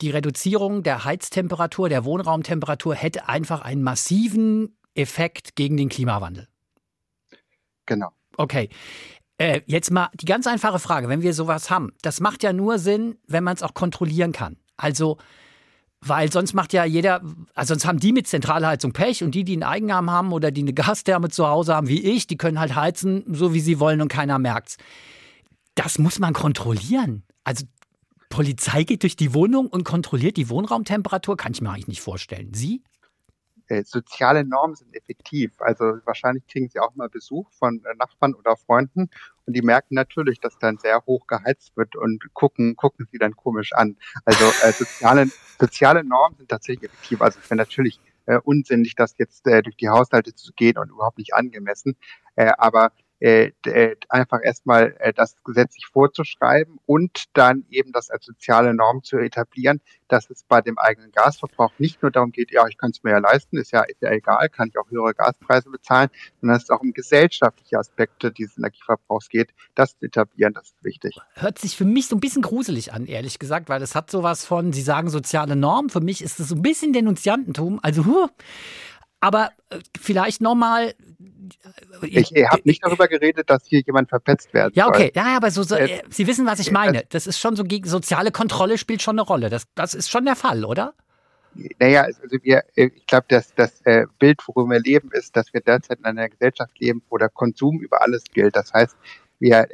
Die 0.00 0.10
Reduzierung 0.10 0.82
der 0.82 1.04
Heiztemperatur, 1.04 1.88
der 1.88 2.04
Wohnraumtemperatur 2.04 2.94
hätte 2.94 3.28
einfach 3.28 3.60
einen 3.60 3.82
massiven 3.82 4.78
Effekt 4.94 5.54
gegen 5.54 5.76
den 5.76 5.88
Klimawandel. 5.88 6.48
Genau. 7.84 8.10
Okay. 8.36 8.68
Äh, 9.38 9.62
jetzt 9.66 9.92
mal 9.92 10.08
die 10.14 10.26
ganz 10.26 10.48
einfache 10.48 10.80
Frage, 10.80 11.08
wenn 11.08 11.22
wir 11.22 11.32
sowas 11.32 11.70
haben, 11.70 11.92
das 12.02 12.20
macht 12.20 12.42
ja 12.42 12.52
nur 12.52 12.78
Sinn, 12.78 13.16
wenn 13.26 13.44
man 13.44 13.54
es 13.54 13.62
auch 13.62 13.72
kontrollieren 13.72 14.32
kann. 14.32 14.56
Also, 14.76 15.18
weil 16.00 16.30
sonst 16.30 16.54
macht 16.54 16.72
ja 16.72 16.84
jeder, 16.84 17.22
also 17.54 17.74
sonst 17.74 17.86
haben 17.86 18.00
die 18.00 18.12
mit 18.12 18.26
Zentralheizung 18.26 18.92
Pech 18.92 19.22
und 19.22 19.34
die, 19.34 19.44
die 19.44 19.54
einen 19.54 19.62
Eigenarm 19.62 20.10
haben 20.10 20.32
oder 20.32 20.50
die 20.50 20.62
eine 20.62 20.72
Gastherme 20.72 21.28
zu 21.28 21.46
Hause 21.46 21.74
haben 21.74 21.88
wie 21.88 22.02
ich, 22.02 22.26
die 22.26 22.36
können 22.36 22.58
halt 22.58 22.74
heizen, 22.74 23.24
so 23.28 23.54
wie 23.54 23.60
sie 23.60 23.78
wollen 23.78 24.00
und 24.00 24.08
keiner 24.08 24.38
merkt's. 24.40 24.76
Das 25.76 25.98
muss 25.98 26.18
man 26.18 26.34
kontrollieren. 26.34 27.22
Also 27.44 27.64
Polizei 28.30 28.82
geht 28.82 29.04
durch 29.04 29.16
die 29.16 29.34
Wohnung 29.34 29.68
und 29.68 29.84
kontrolliert 29.84 30.36
die 30.36 30.48
Wohnraumtemperatur, 30.48 31.36
kann 31.36 31.52
ich 31.52 31.60
mir 31.60 31.70
eigentlich 31.70 31.88
nicht 31.88 32.00
vorstellen. 32.00 32.52
Sie? 32.54 32.82
Äh, 33.68 33.84
soziale 33.84 34.44
Normen 34.44 34.76
sind 34.76 34.94
effektiv. 34.94 35.52
Also 35.60 35.98
wahrscheinlich 36.04 36.46
kriegen 36.46 36.68
sie 36.68 36.80
auch 36.80 36.94
mal 36.94 37.08
Besuch 37.08 37.50
von 37.52 37.82
äh, 37.84 37.94
Nachbarn 37.96 38.34
oder 38.34 38.56
Freunden 38.56 39.10
und 39.48 39.54
die 39.54 39.62
merken 39.62 39.94
natürlich, 39.94 40.40
dass 40.40 40.58
dann 40.58 40.76
sehr 40.76 41.02
hoch 41.06 41.26
geheizt 41.26 41.74
wird 41.74 41.96
und 41.96 42.22
gucken, 42.34 42.76
gucken 42.76 43.08
sie 43.10 43.16
dann 43.16 43.34
komisch 43.34 43.72
an. 43.72 43.96
Also 44.26 44.44
äh, 44.44 44.72
soziale, 44.72 45.26
soziale 45.58 46.04
Normen 46.04 46.36
sind 46.36 46.50
tatsächlich 46.50 46.90
effektiv. 46.90 47.22
Also 47.22 47.38
es 47.42 47.48
wäre 47.48 47.56
natürlich 47.56 47.98
äh, 48.26 48.38
unsinnig, 48.44 48.94
das 48.94 49.14
jetzt 49.16 49.46
äh, 49.46 49.62
durch 49.62 49.76
die 49.76 49.88
Haushalte 49.88 50.34
zu 50.34 50.52
gehen 50.52 50.76
und 50.76 50.90
überhaupt 50.90 51.16
nicht 51.16 51.32
angemessen. 51.32 51.96
Äh, 52.36 52.52
aber 52.58 52.92
äh, 53.20 53.50
äh, 53.66 53.96
einfach 54.08 54.38
erstmal 54.42 54.94
äh, 55.00 55.12
das 55.12 55.36
gesetzlich 55.42 55.86
vorzuschreiben 55.86 56.78
und 56.86 57.24
dann 57.32 57.64
eben 57.70 57.90
das 57.92 58.10
als 58.10 58.24
soziale 58.24 58.74
Norm 58.74 59.02
zu 59.02 59.18
etablieren, 59.18 59.80
dass 60.06 60.30
es 60.30 60.44
bei 60.44 60.60
dem 60.60 60.78
eigenen 60.78 61.10
Gasverbrauch 61.10 61.72
nicht 61.78 62.00
nur 62.00 62.10
darum 62.10 62.30
geht, 62.30 62.52
ja, 62.52 62.66
ich 62.68 62.78
kann 62.78 62.90
es 62.90 63.02
mir 63.02 63.10
ja 63.10 63.18
leisten, 63.18 63.58
ist 63.58 63.72
ja, 63.72 63.82
ist 63.82 64.00
ja 64.02 64.10
egal, 64.12 64.48
kann 64.48 64.68
ich 64.68 64.78
auch 64.78 64.88
höhere 64.88 65.14
Gaspreise 65.14 65.68
bezahlen, 65.68 66.10
sondern 66.40 66.58
es 66.58 66.70
auch 66.70 66.80
um 66.80 66.92
gesellschaftliche 66.92 67.78
Aspekte 67.78 68.30
dieses 68.30 68.56
Energieverbrauchs 68.56 69.28
geht, 69.28 69.50
das 69.74 69.98
zu 69.98 70.06
etablieren, 70.06 70.54
das 70.54 70.68
ist 70.68 70.84
wichtig. 70.84 71.16
Hört 71.34 71.58
sich 71.58 71.76
für 71.76 71.84
mich 71.84 72.06
so 72.06 72.16
ein 72.16 72.20
bisschen 72.20 72.42
gruselig 72.42 72.92
an, 72.92 73.06
ehrlich 73.06 73.38
gesagt, 73.38 73.68
weil 73.68 73.82
es 73.82 73.94
hat 73.94 74.10
sowas 74.10 74.44
von, 74.44 74.72
Sie 74.72 74.82
sagen 74.82 75.10
soziale 75.10 75.56
Norm, 75.56 75.90
für 75.90 76.00
mich 76.00 76.22
ist 76.22 76.38
es 76.40 76.48
so 76.48 76.54
ein 76.54 76.62
bisschen 76.62 76.92
Denunziantentum, 76.92 77.80
also 77.82 78.06
huh, 78.06 78.28
aber 79.20 79.50
äh, 79.70 79.78
vielleicht 79.98 80.40
nochmal. 80.40 80.94
Äh, 82.02 82.06
ich 82.06 82.32
habe 82.48 82.62
nicht 82.64 82.84
darüber 82.84 83.08
geredet, 83.08 83.50
dass 83.50 83.66
hier 83.66 83.80
jemand 83.84 84.08
verpetzt 84.08 84.52
werden 84.54 84.72
Ja, 84.74 84.88
okay. 84.88 85.12
Soll. 85.14 85.24
Ja, 85.24 85.36
aber 85.36 85.50
so, 85.50 85.62
so 85.62 85.74
äh, 85.74 86.02
Sie 86.10 86.26
wissen, 86.26 86.46
was 86.46 86.60
ich 86.60 86.70
meine. 86.70 87.04
Das 87.08 87.26
ist 87.26 87.38
schon 87.38 87.56
so, 87.56 87.64
soziale 87.84 88.30
Kontrolle 88.30 88.78
spielt 88.78 89.02
schon 89.02 89.18
eine 89.18 89.26
Rolle. 89.26 89.50
Das, 89.50 89.64
das 89.74 89.94
ist 89.94 90.10
schon 90.10 90.24
der 90.24 90.36
Fall, 90.36 90.64
oder? 90.64 90.94
Naja, 91.80 92.02
also 92.02 92.20
wir, 92.42 92.62
ich 92.74 93.06
glaube, 93.06 93.26
dass 93.28 93.52
das 93.54 93.82
Bild, 94.18 94.40
worüber 94.46 94.74
wir 94.74 94.80
leben, 94.80 95.10
ist, 95.12 95.34
dass 95.36 95.52
wir 95.52 95.60
derzeit 95.60 95.98
in 95.98 96.04
einer 96.04 96.28
Gesellschaft 96.28 96.78
leben, 96.78 97.02
wo 97.08 97.16
der 97.16 97.30
Konsum 97.30 97.80
über 97.80 98.02
alles 98.02 98.22
gilt. 98.32 98.54
Das 98.54 98.72
heißt, 98.72 98.96
wir 99.40 99.66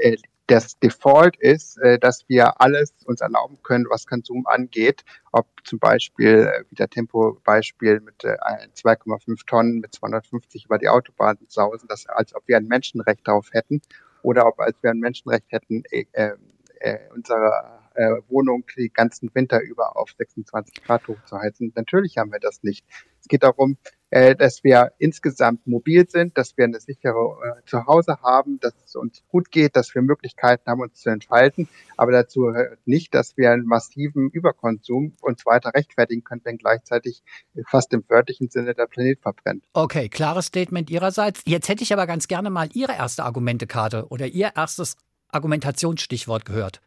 das 0.47 0.79
Default 0.79 1.37
ist, 1.37 1.79
äh, 1.79 1.99
dass 1.99 2.29
wir 2.29 2.61
alles 2.61 2.93
uns 3.07 3.21
erlauben 3.21 3.59
können, 3.63 3.87
was 3.89 4.07
Konsum 4.07 4.47
angeht. 4.47 5.05
Ob 5.33 5.47
zum 5.65 5.79
Beispiel, 5.79 6.51
äh, 6.53 6.65
wie 6.69 6.75
der 6.75 6.89
Tempo-Beispiel 6.89 8.01
mit 8.01 8.25
äh, 8.25 8.37
2,5 8.75 9.47
Tonnen 9.47 9.81
mit 9.81 9.95
250 9.95 10.67
über 10.67 10.79
die 10.79 10.89
Autobahn 10.89 11.39
sausen, 11.49 11.89
das, 11.89 12.07
als 12.07 12.35
ob 12.35 12.47
wir 12.47 12.57
ein 12.59 12.67
Menschenrecht 12.67 13.27
darauf 13.27 13.49
hätten. 13.53 13.81
Oder 14.23 14.47
ob 14.47 14.61
als 14.61 14.77
wir 14.83 14.91
ein 14.91 14.99
Menschenrecht 14.99 15.47
hätten, 15.51 15.83
äh, 15.91 16.05
äh, 16.13 16.99
unsere 17.15 17.81
äh, 17.95 18.11
Wohnung 18.29 18.65
die 18.77 18.91
ganzen 18.91 19.31
Winter 19.35 19.61
über 19.63 19.97
auf 19.97 20.11
26 20.19 20.83
Grad 20.85 21.07
hochzuheizen. 21.09 21.73
Natürlich 21.75 22.19
haben 22.19 22.33
wir 22.33 22.41
das 22.41 22.63
nicht. 22.63 22.85
Es 23.21 23.29
geht 23.29 23.43
darum, 23.43 23.79
äh, 24.15 24.37
dass 24.37 24.63
wir 24.63 24.93
insgesamt 24.99 25.67
mobil 25.67 26.09
sind, 26.09 26.39
dass 26.39 26.57
wir 26.57 26.67
eine 26.67 26.79
sichere 26.79 27.59
äh, 27.59 27.69
Zuhause 27.69 28.19
haben, 28.23 28.61
dass 28.61 28.73
es 28.87 28.95
uns 28.95 29.25
gut 29.27 29.51
geht, 29.51 29.75
dass 29.75 29.93
wir 29.93 30.03
Möglichkeiten 30.03 30.71
haben, 30.71 30.83
uns 30.83 31.01
zu 31.01 31.11
entfalten. 31.11 31.69
Aber 31.97 32.13
dazu 32.13 32.53
nicht, 32.85 33.13
dass 33.13 33.37
wir 33.37 33.51
einen 33.51 33.67
massiven 33.67 34.31
Überkonsum 34.31 35.17
uns 35.21 35.45
weiter 35.47 35.73
rechtfertigen 35.75 36.23
können, 36.23 36.43
wenn 36.45 36.59
gleichzeitig 36.59 37.25
fast 37.67 37.93
im 37.93 38.05
wörtlichen 38.09 38.49
Sinne 38.51 38.75
der 38.75 38.87
Planet 38.87 39.21
verbrennt. 39.21 39.65
Okay, 39.73 40.09
klares 40.09 40.47
Statement 40.47 40.91
Ihrerseits. 40.91 41.43
Jetzt 41.45 41.69
hätte 41.69 41.83
ich 41.83 41.93
aber 41.93 42.07
ganz 42.07 42.29
gerne 42.29 42.51
mal 42.51 42.69
Ihre 42.73 42.93
erste 42.93 43.25
Argumentekarte 43.25 44.07
oder 44.11 44.29
Ihr 44.29 44.53
erstes 44.55 44.97
Argumentationsstichwort 45.31 46.45
gehört. 46.45 46.81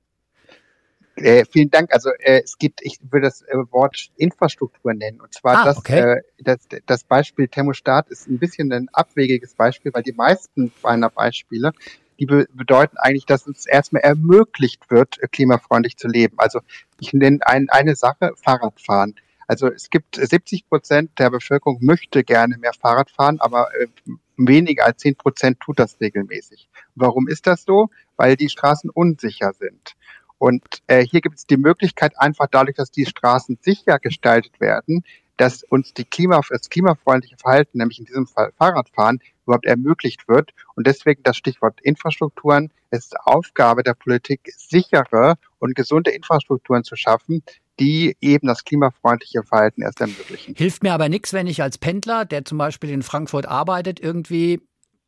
Äh, 1.17 1.45
vielen 1.45 1.71
Dank. 1.71 1.91
Also 1.93 2.09
äh, 2.19 2.41
es 2.43 2.57
gibt, 2.57 2.79
ich 2.83 2.99
würde 3.01 3.27
das 3.27 3.41
äh, 3.41 3.55
Wort 3.71 4.09
Infrastruktur 4.17 4.93
nennen. 4.93 5.19
Und 5.19 5.33
zwar 5.33 5.59
ah, 5.59 5.65
das, 5.65 5.77
okay. 5.77 5.99
äh, 5.99 6.21
das, 6.39 6.59
das 6.85 7.03
Beispiel 7.03 7.47
Thermostat 7.47 8.09
ist 8.09 8.27
ein 8.27 8.37
bisschen 8.37 8.71
ein 8.71 8.87
abwegiges 8.93 9.55
Beispiel, 9.55 9.91
weil 9.93 10.03
die 10.03 10.13
meisten 10.13 10.71
meiner 10.83 11.09
Beispiele, 11.09 11.71
die 12.19 12.27
be 12.27 12.47
bedeuten 12.53 12.97
eigentlich, 12.97 13.25
dass 13.25 13.47
es 13.47 13.65
erstmal 13.65 14.03
ermöglicht 14.03 14.91
wird, 14.91 15.21
äh, 15.21 15.27
klimafreundlich 15.27 15.97
zu 15.97 16.07
leben. 16.07 16.35
Also 16.37 16.59
ich 16.99 17.13
nenne 17.13 17.39
ein, 17.41 17.69
eine 17.69 17.95
Sache, 17.95 18.33
Fahrradfahren. 18.43 19.15
Also 19.47 19.71
es 19.71 19.89
gibt 19.89 20.17
70 20.17 20.67
Prozent 20.67 21.17
der 21.17 21.31
Bevölkerung 21.31 21.79
möchte 21.81 22.23
gerne 22.23 22.57
mehr 22.57 22.73
Fahrrad 22.73 23.09
fahren, 23.09 23.39
aber 23.39 23.69
äh, 23.79 23.87
weniger 24.35 24.85
als 24.85 25.01
10 25.01 25.15
Prozent 25.15 25.59
tut 25.61 25.79
das 25.79 25.99
regelmäßig. 25.99 26.69
Warum 26.93 27.27
ist 27.27 27.47
das 27.47 27.63
so? 27.63 27.89
Weil 28.17 28.35
die 28.35 28.49
Straßen 28.49 28.89
unsicher 28.91 29.53
sind. 29.53 29.95
Und 30.37 30.63
äh, 30.87 31.03
hier 31.03 31.21
gibt 31.21 31.37
es 31.37 31.45
die 31.45 31.57
Möglichkeit, 31.57 32.19
einfach 32.19 32.47
dadurch, 32.49 32.75
dass 32.75 32.91
die 32.91 33.05
Straßen 33.05 33.57
sicher 33.61 33.99
gestaltet 33.99 34.59
werden, 34.59 35.03
dass 35.37 35.63
uns 35.63 35.93
die 35.93 36.05
Klima, 36.05 36.41
das 36.49 36.69
klimafreundliche 36.69 37.37
Verhalten, 37.37 37.77
nämlich 37.77 37.99
in 37.99 38.05
diesem 38.05 38.27
Fall 38.27 38.51
Fahrradfahren, 38.57 39.19
überhaupt 39.45 39.65
ermöglicht 39.65 40.27
wird. 40.27 40.51
Und 40.75 40.87
deswegen 40.87 41.23
das 41.23 41.37
Stichwort 41.37 41.79
Infrastrukturen. 41.81 42.71
Es 42.89 43.05
ist 43.05 43.19
Aufgabe 43.25 43.83
der 43.83 43.93
Politik, 43.93 44.41
sichere 44.55 45.35
und 45.59 45.75
gesunde 45.75 46.11
Infrastrukturen 46.11 46.83
zu 46.83 46.95
schaffen, 46.95 47.43
die 47.79 48.15
eben 48.21 48.47
das 48.47 48.63
klimafreundliche 48.63 49.43
Verhalten 49.43 49.81
erst 49.81 50.01
ermöglichen. 50.01 50.55
Hilft 50.55 50.83
mir 50.83 50.93
aber 50.93 51.09
nichts, 51.09 51.33
wenn 51.33 51.47
ich 51.47 51.61
als 51.61 51.77
Pendler, 51.77 52.25
der 52.25 52.45
zum 52.45 52.57
Beispiel 52.57 52.89
in 52.89 53.03
Frankfurt 53.03 53.45
arbeitet, 53.45 53.99
irgendwie 53.99 54.61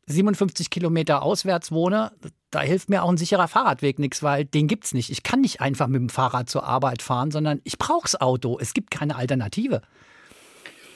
57 0.06 0.70
Kilometer 0.70 1.22
auswärts 1.22 1.72
wohne, 1.72 2.12
da 2.50 2.60
hilft 2.60 2.90
mir 2.90 3.02
auch 3.02 3.10
ein 3.10 3.16
sicherer 3.16 3.48
Fahrradweg 3.48 3.98
nichts, 3.98 4.22
weil 4.22 4.44
den 4.44 4.66
gibt 4.66 4.84
es 4.84 4.94
nicht. 4.94 5.10
Ich 5.10 5.22
kann 5.22 5.40
nicht 5.40 5.60
einfach 5.60 5.86
mit 5.86 6.00
dem 6.00 6.08
Fahrrad 6.08 6.50
zur 6.50 6.64
Arbeit 6.64 7.02
fahren, 7.02 7.30
sondern 7.30 7.60
ich 7.64 7.78
brauche 7.78 8.02
das 8.02 8.20
Auto. 8.20 8.58
Es 8.60 8.74
gibt 8.74 8.90
keine 8.90 9.16
Alternative. 9.16 9.82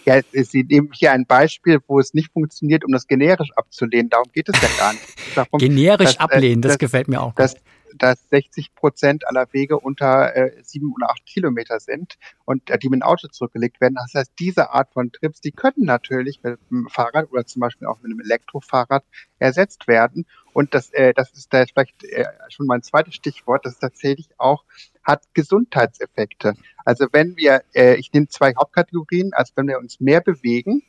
Ja, 0.04 0.20
Sie 0.32 0.64
nehmen 0.64 0.90
hier 0.92 1.12
ein 1.12 1.24
Beispiel, 1.24 1.78
wo 1.86 1.98
es 1.98 2.12
nicht 2.12 2.30
funktioniert, 2.32 2.84
um 2.84 2.92
das 2.92 3.06
generisch 3.06 3.50
abzulehnen. 3.56 4.10
Darum 4.10 4.30
geht 4.32 4.48
es 4.48 4.60
ja 4.60 4.68
gar 4.76 4.92
nicht. 4.92 5.04
Darum, 5.34 5.58
generisch 5.58 6.16
dass, 6.16 6.16
äh, 6.16 6.34
ablehnen, 6.34 6.60
das, 6.60 6.72
das, 6.72 6.78
gefällt 6.78 7.08
mir 7.08 7.22
auch. 7.22 7.34
Dass, 7.34 7.56
dass 7.98 8.28
60 8.30 8.74
Prozent 8.74 9.26
aller 9.26 9.46
Wege 9.52 9.78
unter 9.78 10.34
äh, 10.36 10.62
oder 10.94 11.10
acht 11.10 11.24
Kilometer 11.26 11.80
sind 11.80 12.16
und 12.44 12.70
äh, 12.70 12.78
die 12.78 12.88
mit 12.88 13.00
dem 13.00 13.02
Auto 13.02 13.28
zurückgelegt 13.28 13.80
werden. 13.80 13.94
Das 13.94 14.14
heißt, 14.14 14.32
diese 14.38 14.70
Art 14.70 14.92
von 14.92 15.12
Trips, 15.12 15.40
die 15.40 15.52
können 15.52 15.84
natürlich 15.84 16.42
mit 16.42 16.58
dem 16.70 16.88
Fahrrad 16.88 17.30
oder 17.30 17.46
zum 17.46 17.60
Beispiel 17.60 17.86
auch 17.86 18.00
mit 18.02 18.10
einem 18.10 18.20
Elektrofahrrad 18.20 19.04
ersetzt 19.38 19.86
werden. 19.88 20.26
Und 20.52 20.74
das, 20.74 20.90
äh, 20.90 21.12
das 21.14 21.32
ist 21.32 21.52
da 21.52 21.64
vielleicht 21.66 22.04
äh, 22.04 22.26
schon 22.48 22.66
mein 22.66 22.82
zweites 22.82 23.14
Stichwort, 23.14 23.64
das 23.66 23.78
tatsächlich 23.78 24.28
auch 24.38 24.64
hat 25.02 25.22
Gesundheitseffekte. 25.34 26.54
Also 26.84 27.06
wenn 27.12 27.36
wir, 27.36 27.62
äh, 27.74 27.96
ich 27.96 28.12
nehme 28.12 28.28
zwei 28.28 28.54
Hauptkategorien, 28.54 29.32
also 29.34 29.52
wenn 29.56 29.68
wir 29.68 29.78
uns 29.78 30.00
mehr 30.00 30.20
bewegen, 30.20 30.82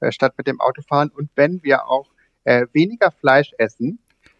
äh, 0.00 0.12
statt 0.12 0.34
mit 0.36 0.46
dem 0.46 0.60
Auto 0.60 0.82
fahren 0.82 1.10
und 1.10 1.30
wenn 1.34 1.62
wir 1.62 1.86
auch 1.88 2.10
äh, 2.44 2.66
weniger 2.72 3.10
Fleisch 3.10 3.52
essen, 3.58 3.98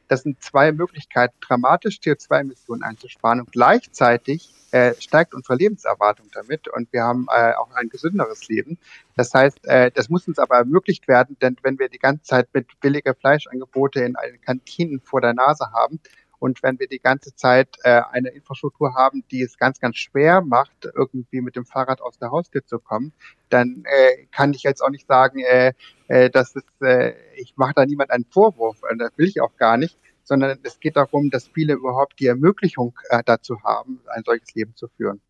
das 0.09 0.23
sind 0.23 0.43
zwei 0.43 0.73
Möglichkeiten, 0.73 1.35
dramatisch 1.41 1.99
CO2-Emissionen 1.99 2.83
einzusparen 2.83 3.41
und 3.41 3.53
gleichzeitig 3.53 4.53
äh, 4.71 4.95
steigt 4.99 5.35
unsere 5.35 5.57
Lebenserwartung 5.57 6.27
damit 6.33 6.69
und 6.69 6.93
wir 6.93 7.03
haben 7.03 7.27
äh, 7.31 7.53
auch 7.55 7.71
ein 7.73 7.89
gesünderes 7.89 8.49
Leben. 8.49 8.79
Das 9.17 9.33
heißt, 9.33 9.65
äh, 9.67 9.91
das 9.93 10.09
muss 10.09 10.27
uns 10.27 10.39
aber 10.39 10.57
ermöglicht 10.57 11.07
werden, 11.07 11.37
denn 11.41 11.57
wenn 11.63 11.79
wir 11.79 11.89
die 11.89 11.99
ganze 11.99 12.25
Zeit 12.25 12.49
mit 12.53 12.67
billiger 12.81 13.15
Fleischangebote 13.15 14.01
in 14.01 14.17
allen 14.17 14.41
Kantinen 14.41 15.01
vor 15.01 15.21
der 15.21 15.35
Nase 15.35 15.71
haben, 15.73 16.01
und 16.45 16.63
wenn 16.63 16.79
wir 16.79 16.89
die 16.89 16.99
ganze 16.99 17.35
Zeit 17.35 17.79
äh, 17.85 18.03
eine 18.13 18.29
Infrastruktur 18.29 18.95
haben, 18.95 19.25
die 19.31 19.41
es 19.41 19.57
ganz, 19.57 19.81
ganz 19.81 19.97
schwer 19.97 20.43
macht, 20.43 20.87
irgendwie 20.95 21.41
mit 21.41 21.57
dem 21.57 21.65
Fahrrad 21.65 22.03
aus 22.03 22.19
der 22.19 22.33
Haustür 22.33 22.67
zu 22.67 22.79
kommen, 22.79 23.15
dann 23.49 23.85
äh, 23.87 24.27
kann 24.31 24.53
ich 24.53 24.63
jetzt 24.63 24.83
auch 24.83 24.91
nicht 24.91 25.07
sagen, 25.07 25.39
äh, 25.39 25.73
äh, 26.09 26.31
dass 26.31 26.55
es, 26.57 26.65
äh, 26.81 27.15
ich 27.37 27.55
mache 27.57 27.73
da 27.77 27.87
niemand 27.87 28.11
einen 28.11 28.25
Vorwurf, 28.25 28.79
äh, 28.89 28.97
das 28.97 29.17
will 29.17 29.29
ich 29.29 29.41
auch 29.41 29.57
gar 29.57 29.77
nicht, 29.77 29.99
sondern 30.25 30.59
es 30.63 30.81
geht 30.81 30.97
darum, 30.97 31.31
dass 31.31 31.49
viele 31.49 31.75
überhaupt 31.75 32.19
die 32.19 32.27
Ermöglichung 32.27 32.95
äh, 33.11 33.23
dazu 33.25 33.63
haben, 33.63 34.01
ein 34.07 34.23
solches 34.25 34.55
Leben 34.55 34.75
zu 34.75 34.89
führen. 34.97 35.21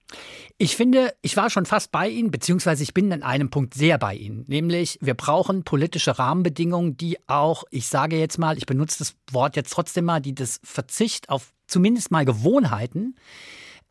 Ich 0.58 0.76
finde, 0.76 1.12
ich 1.22 1.36
war 1.36 1.50
schon 1.50 1.66
fast 1.66 1.90
bei 1.90 2.08
Ihnen, 2.08 2.30
beziehungsweise 2.30 2.84
ich 2.84 2.94
bin 2.94 3.12
an 3.12 3.24
einem 3.24 3.50
Punkt 3.50 3.74
sehr 3.74 3.98
bei 3.98 4.14
Ihnen, 4.14 4.44
nämlich 4.46 4.98
wir 5.00 5.14
brauchen 5.14 5.64
politische 5.64 6.18
Rahmenbedingungen, 6.18 6.96
die 6.96 7.18
auch, 7.26 7.64
ich 7.70 7.88
sage 7.88 8.16
jetzt 8.16 8.38
mal, 8.38 8.56
ich 8.56 8.66
benutze 8.66 8.98
das 8.98 9.16
Wort 9.32 9.56
jetzt 9.56 9.72
trotzdem 9.72 10.04
mal, 10.04 10.20
die 10.20 10.34
das 10.34 10.60
Verzicht 10.62 11.28
auf 11.28 11.52
zumindest 11.66 12.10
mal 12.10 12.24
Gewohnheiten 12.24 13.16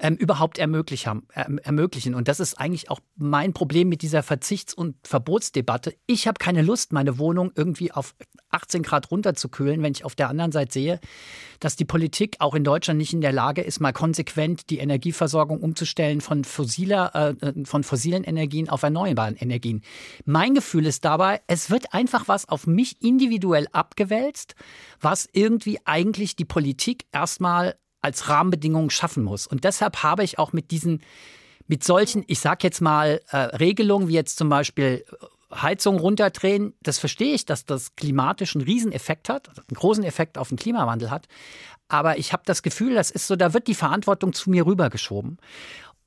ähm, 0.04 0.18
überhaupt 0.18 0.58
ermöglichen, 0.58 1.24
äh, 1.34 1.46
ermöglichen. 1.64 2.14
Und 2.14 2.28
das 2.28 2.42
ist 2.42 2.60
eigentlich 2.60 2.92
auch 2.92 3.00
mein 3.16 3.54
Problem 3.54 3.88
mit 3.88 4.02
dieser 4.02 4.22
Verzichts- 4.22 4.74
und 4.74 4.96
Verbotsdebatte. 5.08 5.96
Ich 6.06 6.28
habe 6.28 6.38
keine 6.40 6.62
Lust, 6.62 6.92
meine 6.92 7.18
Wohnung 7.18 7.54
irgendwie 7.56 7.94
auf 7.94 8.14
18 8.50 8.84
Grad 8.84 9.10
runterzukühlen, 9.12 9.82
wenn 9.82 9.94
ich 9.94 10.04
auf 10.04 10.14
der 10.14 10.28
anderen 10.28 10.52
Seite 10.52 10.74
sehe, 10.74 11.00
dass 11.62 11.78
die 11.78 11.86
Politik 11.86 12.36
auch 12.40 12.54
in 12.54 12.66
Deutschland 12.66 12.98
nicht 12.98 13.14
in 13.14 13.22
der 13.22 13.32
Lage 13.32 13.62
ist, 13.62 13.80
mal 13.80 13.94
konsequent 13.94 14.70
die 14.70 14.80
Energieversorgung 14.80 15.62
umzustellen 15.62 16.20
von, 16.20 16.44
fossiler, 16.44 17.38
äh, 17.42 17.64
von 17.64 17.86
fossilen 17.86 18.26
Energien 18.26 18.68
auf 18.68 18.84
erneuerbaren 18.84 19.38
Energien. 19.38 19.84
Mein 20.26 20.54
Gefühl 20.54 20.86
ist 20.86 21.06
dabei, 21.06 21.40
es 21.48 21.70
wird 21.70 21.94
einfach 21.94 22.28
was 22.28 22.50
auf 22.50 22.68
mich 22.68 23.02
individuell 23.02 23.68
abgewälzt, 23.72 24.56
was 25.00 25.30
irgendwie 25.32 25.80
eigentlich 25.86 26.36
die 26.36 26.46
Politik 26.46 27.06
erstmal 27.14 27.76
als 28.04 28.30
Rahmenbedingungen 28.30 28.90
schaffen 28.90 29.24
muss. 29.24 29.48
Und 29.48 29.64
deshalb 29.64 30.04
habe 30.04 30.24
ich 30.24 30.38
auch 30.38 30.54
mit 30.54 30.72
diesen, 30.72 31.02
mit 31.68 31.84
solchen, 31.84 32.24
ich 32.28 32.40
sag 32.40 32.64
jetzt 32.64 32.82
mal, 32.82 33.22
äh, 33.30 33.38
Regelungen 33.38 34.08
wie 34.08 34.14
jetzt 34.14 34.38
zum 34.38 34.50
Beispiel 34.50 35.06
äh, 35.10 35.26
Heizung 35.56 35.98
runterdrehen, 35.98 36.74
das 36.82 37.00
verstehe 37.00 37.34
ich, 37.34 37.46
dass 37.46 37.66
das 37.66 37.96
klimatisch 37.96 38.56
einen 38.56 38.66
Rieseneffekt 38.66 39.30
hat, 39.30 39.50
einen 39.50 39.76
großen 39.76 40.04
Effekt 40.04 40.38
auf 40.38 40.50
den 40.50 40.58
Klimawandel 40.58 41.12
hat. 41.12 41.28
Aber 41.88 42.18
ich 42.18 42.34
habe 42.34 42.44
das 42.46 42.64
Gefühl, 42.64 42.96
das 42.96 43.12
ist 43.12 43.28
so, 43.28 43.36
da 43.36 43.54
wird 43.54 43.68
die 43.68 43.76
Verantwortung 43.76 44.34
zu 44.34 44.50
mir 44.50 44.66
rübergeschoben. 44.66 45.38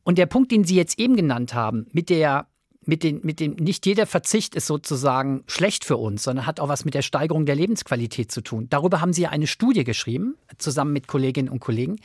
Und 0.03 0.19
der 0.19 0.27
Punkt, 0.27 0.53
den 0.53 0.65
Sie 0.65 0.77
jetzt 0.77 0.99
eben 0.99 1.17
genannt 1.17 1.55
haben, 1.55 1.87
mit 1.93 2.11
der 2.11 2.47
mit 2.87 3.03
den, 3.03 3.21
mit 3.23 3.41
dem, 3.41 3.55
nicht 3.55 3.85
jeder 3.87 4.07
Verzicht 4.07 4.55
ist 4.55 4.67
sozusagen 4.67 5.43
schlecht 5.47 5.85
für 5.85 5.97
uns, 5.97 6.23
sondern 6.23 6.47
hat 6.47 6.61
auch 6.61 6.69
was 6.69 6.85
mit 6.85 6.95
der 6.95 7.03
Steigerung 7.03 7.47
der 7.47 7.57
Lebensqualität 7.57 8.31
zu 8.31 8.41
tun. 8.41 8.69
Darüber 8.71 9.01
haben 9.01 9.13
Sie 9.13 9.23
ja 9.23 9.31
eine 9.31 9.47
Studie 9.47 9.85
geschrieben, 9.85 10.37
zusammen 10.59 10.93
mit 10.93 11.09
Kolleginnen 11.09 11.49
und 11.49 11.61
Kollegen. 11.61 11.97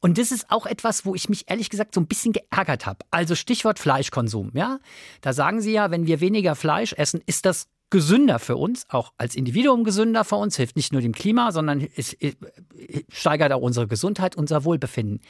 Und 0.00 0.18
das 0.18 0.30
ist 0.30 0.50
auch 0.50 0.66
etwas, 0.66 1.04
wo 1.04 1.14
ich 1.14 1.28
mich 1.28 1.50
ehrlich 1.50 1.70
gesagt 1.70 1.94
so 1.94 2.00
ein 2.00 2.06
bisschen 2.06 2.32
geärgert 2.32 2.86
habe. 2.86 3.00
Also 3.10 3.34
Stichwort 3.34 3.78
Fleischkonsum, 3.78 4.52
ja. 4.54 4.78
Da 5.22 5.32
sagen 5.32 5.60
Sie 5.60 5.72
ja, 5.72 5.90
wenn 5.90 6.06
wir 6.06 6.20
weniger 6.20 6.54
Fleisch 6.54 6.92
essen, 6.92 7.22
ist 7.26 7.46
das 7.46 7.68
gesünder 7.90 8.38
für 8.38 8.56
uns, 8.56 8.84
auch 8.90 9.12
als 9.16 9.34
Individuum 9.34 9.82
gesünder 9.82 10.24
für 10.24 10.36
uns, 10.36 10.56
hilft 10.56 10.76
nicht 10.76 10.92
nur 10.92 11.00
dem 11.00 11.14
Klima, 11.14 11.52
sondern 11.52 11.86
es, 11.96 12.16
steigert 13.08 13.52
auch 13.52 13.62
unsere 13.62 13.86
Gesundheit, 13.86 14.36
unser 14.36 14.64
Wohlbefinden. 14.64 15.20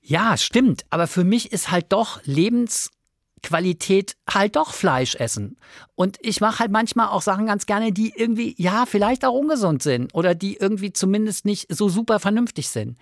Ja, 0.00 0.36
stimmt, 0.36 0.86
aber 0.90 1.06
für 1.06 1.24
mich 1.24 1.52
ist 1.52 1.70
halt 1.70 1.86
doch 1.90 2.20
Lebens 2.24 2.90
Qualität 3.42 4.16
halt 4.28 4.56
doch 4.56 4.72
Fleisch 4.72 5.14
essen. 5.14 5.56
Und 5.94 6.18
ich 6.20 6.40
mache 6.40 6.60
halt 6.60 6.70
manchmal 6.70 7.08
auch 7.08 7.22
Sachen 7.22 7.46
ganz 7.46 7.66
gerne, 7.66 7.92
die 7.92 8.12
irgendwie, 8.14 8.54
ja, 8.58 8.86
vielleicht 8.86 9.24
auch 9.24 9.32
ungesund 9.32 9.82
sind 9.82 10.14
oder 10.14 10.34
die 10.34 10.56
irgendwie 10.56 10.92
zumindest 10.92 11.44
nicht 11.44 11.74
so 11.74 11.88
super 11.88 12.20
vernünftig 12.20 12.68
sind. 12.68 12.98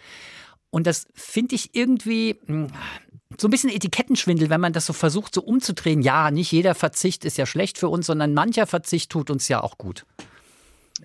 Und 0.71 0.87
das 0.87 1.07
finde 1.15 1.55
ich 1.55 1.75
irgendwie 1.75 2.37
hm, 2.47 2.69
so 3.39 3.49
ein 3.49 3.51
bisschen 3.51 3.71
Etikettenschwindel, 3.71 4.51
wenn 4.51 4.61
man 4.61 4.73
das 4.73 4.87
so 4.87 4.93
versucht, 4.93 5.35
so 5.35 5.43
umzudrehen. 5.43 6.03
Ja, 6.03 6.31
nicht 6.31 6.53
jeder 6.53 6.75
Verzicht 6.75 7.25
ist 7.25 7.39
ja 7.39 7.47
schlecht 7.47 7.79
für 7.79 7.89
uns, 7.89 8.07
sondern 8.07 8.35
mancher 8.35 8.67
Verzicht 8.67 9.11
tut 9.11 9.31
uns 9.31 9.49
ja 9.49 9.63
auch 9.63 9.79
gut. 9.79 10.07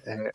Äh, 0.03 0.31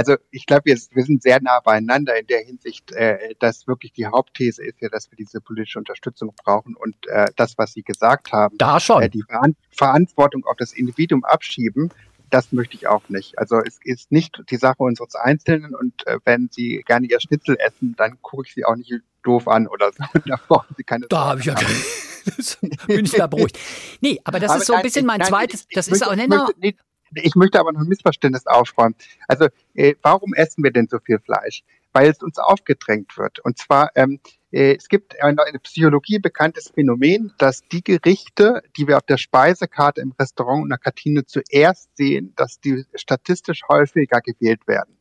also 0.00 0.16
ich 0.30 0.46
glaube, 0.46 0.62
wir, 0.64 0.78
wir, 0.92 1.04
sind 1.04 1.22
sehr 1.22 1.42
nah 1.42 1.60
beieinander 1.60 2.18
in 2.18 2.26
der 2.26 2.40
Hinsicht, 2.40 2.90
äh, 2.92 3.34
dass 3.38 3.66
wirklich 3.66 3.92
die 3.92 4.06
Hauptthese 4.06 4.64
ist 4.64 4.80
ja, 4.80 4.88
dass 4.88 5.10
wir 5.10 5.16
diese 5.16 5.42
politische 5.42 5.78
Unterstützung 5.78 6.32
brauchen 6.42 6.74
und 6.74 6.96
äh, 7.08 7.26
das, 7.36 7.58
was 7.58 7.74
Sie 7.74 7.82
gesagt 7.82 8.32
haben, 8.32 8.56
da 8.56 8.80
schon. 8.80 9.02
Äh, 9.02 9.10
die 9.10 9.22
Veran 9.22 9.56
Verantwortung 9.70 10.46
auf 10.46 10.56
das 10.56 10.72
Individuum 10.72 11.22
abschieben, 11.24 11.90
das 12.30 12.50
möchte 12.52 12.76
ich 12.76 12.86
auch 12.86 13.06
nicht. 13.10 13.38
Also 13.38 13.60
es 13.60 13.78
ist 13.84 14.10
nicht 14.10 14.42
die 14.50 14.56
Sache 14.56 14.82
unseres 14.82 15.16
Einzelnen 15.16 15.74
und 15.74 16.06
äh, 16.06 16.18
wenn 16.24 16.48
Sie 16.50 16.82
gerne 16.86 17.06
Ihr 17.06 17.20
Schnitzel 17.20 17.56
essen, 17.58 17.94
dann 17.98 18.22
gucke 18.22 18.44
ich 18.46 18.54
Sie 18.54 18.64
auch 18.64 18.76
nicht 18.76 19.02
doof 19.22 19.48
an 19.48 19.66
oder 19.66 19.92
so. 19.92 20.02
Da 20.24 20.36
brauchen 20.48 20.74
Sie 20.76 20.84
keine 20.84 21.06
Da 21.08 21.26
habe 21.26 21.40
ich 21.40 21.46
ja 21.46 21.54
bin 22.86 23.04
ich 23.04 23.12
da 23.12 23.26
beruhigt. 23.26 23.58
Nee, 24.00 24.20
aber 24.24 24.40
das 24.40 24.50
aber 24.50 24.60
ist 24.60 24.66
so 24.66 24.74
ein 24.74 24.82
bisschen 24.82 25.06
mein 25.06 25.18
nein, 25.18 25.28
zweites, 25.28 25.66
das 25.68 25.88
ist 25.88 26.06
auch, 26.06 26.14
nee, 26.14 26.26
möchte, 26.26 26.54
nee, 26.58 26.76
ich 27.14 27.34
möchte 27.34 27.58
aber 27.60 27.72
noch 27.72 27.80
ein 27.80 27.88
Missverständnis 27.88 28.46
aufräumen. 28.46 28.94
Also, 29.28 29.48
äh, 29.74 29.94
warum 30.02 30.34
essen 30.34 30.62
wir 30.62 30.72
denn 30.72 30.88
so 30.88 30.98
viel 30.98 31.18
Fleisch? 31.18 31.62
Weil 31.92 32.08
es 32.08 32.22
uns 32.22 32.38
aufgedrängt 32.38 33.16
wird. 33.18 33.40
Und 33.40 33.58
zwar, 33.58 33.90
ähm, 33.96 34.20
äh, 34.52 34.76
es 34.76 34.88
gibt 34.88 35.20
ein 35.22 35.30
in 35.30 35.52
der 35.52 35.58
Psychologie 35.60 36.18
bekanntes 36.18 36.70
Phänomen, 36.70 37.32
dass 37.38 37.62
die 37.72 37.82
Gerichte, 37.82 38.62
die 38.76 38.86
wir 38.86 38.96
auf 38.96 39.06
der 39.06 39.16
Speisekarte 39.16 40.00
im 40.00 40.14
Restaurant 40.18 40.62
und 40.62 40.68
der 40.68 40.78
Kantine 40.78 41.24
zuerst 41.26 41.96
sehen, 41.96 42.32
dass 42.36 42.60
die 42.60 42.84
statistisch 42.94 43.62
häufiger 43.68 44.20
gewählt 44.20 44.66
werden. 44.66 44.96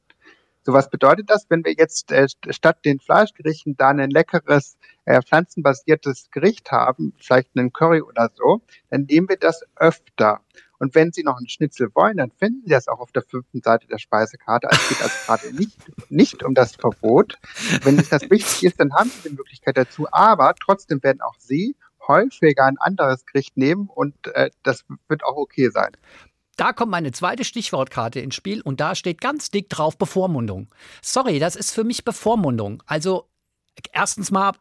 So 0.64 0.74
was 0.74 0.90
bedeutet 0.90 1.30
das, 1.30 1.50
wenn 1.50 1.64
wir 1.64 1.74
jetzt 1.74 2.12
äh, 2.12 2.28
statt 2.50 2.86
den 2.86 3.00
Fleischgerichten 3.00 3.76
da 3.78 3.90
ein 3.90 4.10
leckeres 4.10 4.78
äh, 5.06 5.22
pflanzenbasiertes 5.22 6.30
Gericht 6.32 6.72
haben, 6.72 7.14
vielleicht 7.18 7.50
einen 7.56 7.74
Curry 7.74 8.02
oder 8.02 8.30
so, 8.36 8.62
dann 8.90 9.08
nehmen 9.10 9.30
wir 9.30 9.38
das 9.38 9.64
öfter. 9.78 10.42
Und 10.80 10.96
wenn 10.96 11.12
Sie 11.12 11.24
noch 11.24 11.38
einen 11.38 11.50
Schnitzel 11.50 11.90
wollen, 11.94 12.18
dann 12.18 12.32
finden 12.32 12.62
Sie 12.64 12.72
das 12.72 12.88
auch 12.88 13.00
auf 13.00 13.12
der 13.12 13.24
fünften 13.24 13.62
Seite 13.62 13.88
der 13.88 13.98
Speisekarte. 13.98 14.70
Also 14.70 14.82
es 14.82 14.90
geht 14.90 15.02
also 15.02 15.16
gerade 15.26 15.56
nicht, 15.56 15.78
nicht 16.10 16.44
um 16.44 16.56
das 16.56 16.76
Verbot. 16.76 17.38
Wenn 17.84 18.00
es 18.00 18.10
das 18.10 18.30
wichtig 18.30 18.64
ist, 18.64 18.80
dann 18.80 18.94
haben 18.94 19.10
Sie 19.10 19.30
die 19.30 19.36
Möglichkeit 19.36 19.78
dazu. 19.78 20.08
Aber 20.12 20.56
trotzdem 20.56 21.04
werden 21.04 21.22
auch 21.22 21.36
Sie 21.38 21.76
häufiger 22.08 22.66
ein 22.66 22.78
anderes 22.80 23.26
Gericht 23.26 23.56
nehmen 23.56 23.88
und 23.88 24.16
äh, 24.34 24.50
das 24.64 24.84
wird 25.08 25.24
auch 25.24 25.36
okay 25.36 25.70
sein. 25.70 25.92
Da 26.58 26.74
kommt 26.74 26.92
meine 26.92 27.12
zweite 27.14 27.46
Stichwortkarte 27.46 28.20
ins 28.20 28.36
Spiel 28.36 28.62
und 28.62 28.82
da 28.82 28.96
steht 28.96 29.22
ganz 29.22 29.50
dick 29.52 29.70
drauf 29.70 29.98
Bevormundung. 29.98 30.68
Sorry, 31.02 31.40
das 31.40 31.56
ist 31.56 31.72
für 31.72 31.86
mich 31.86 32.04
Bevormundung. 32.04 32.84
Also 32.86 33.30
erstens 33.94 34.32
mal 34.32 34.54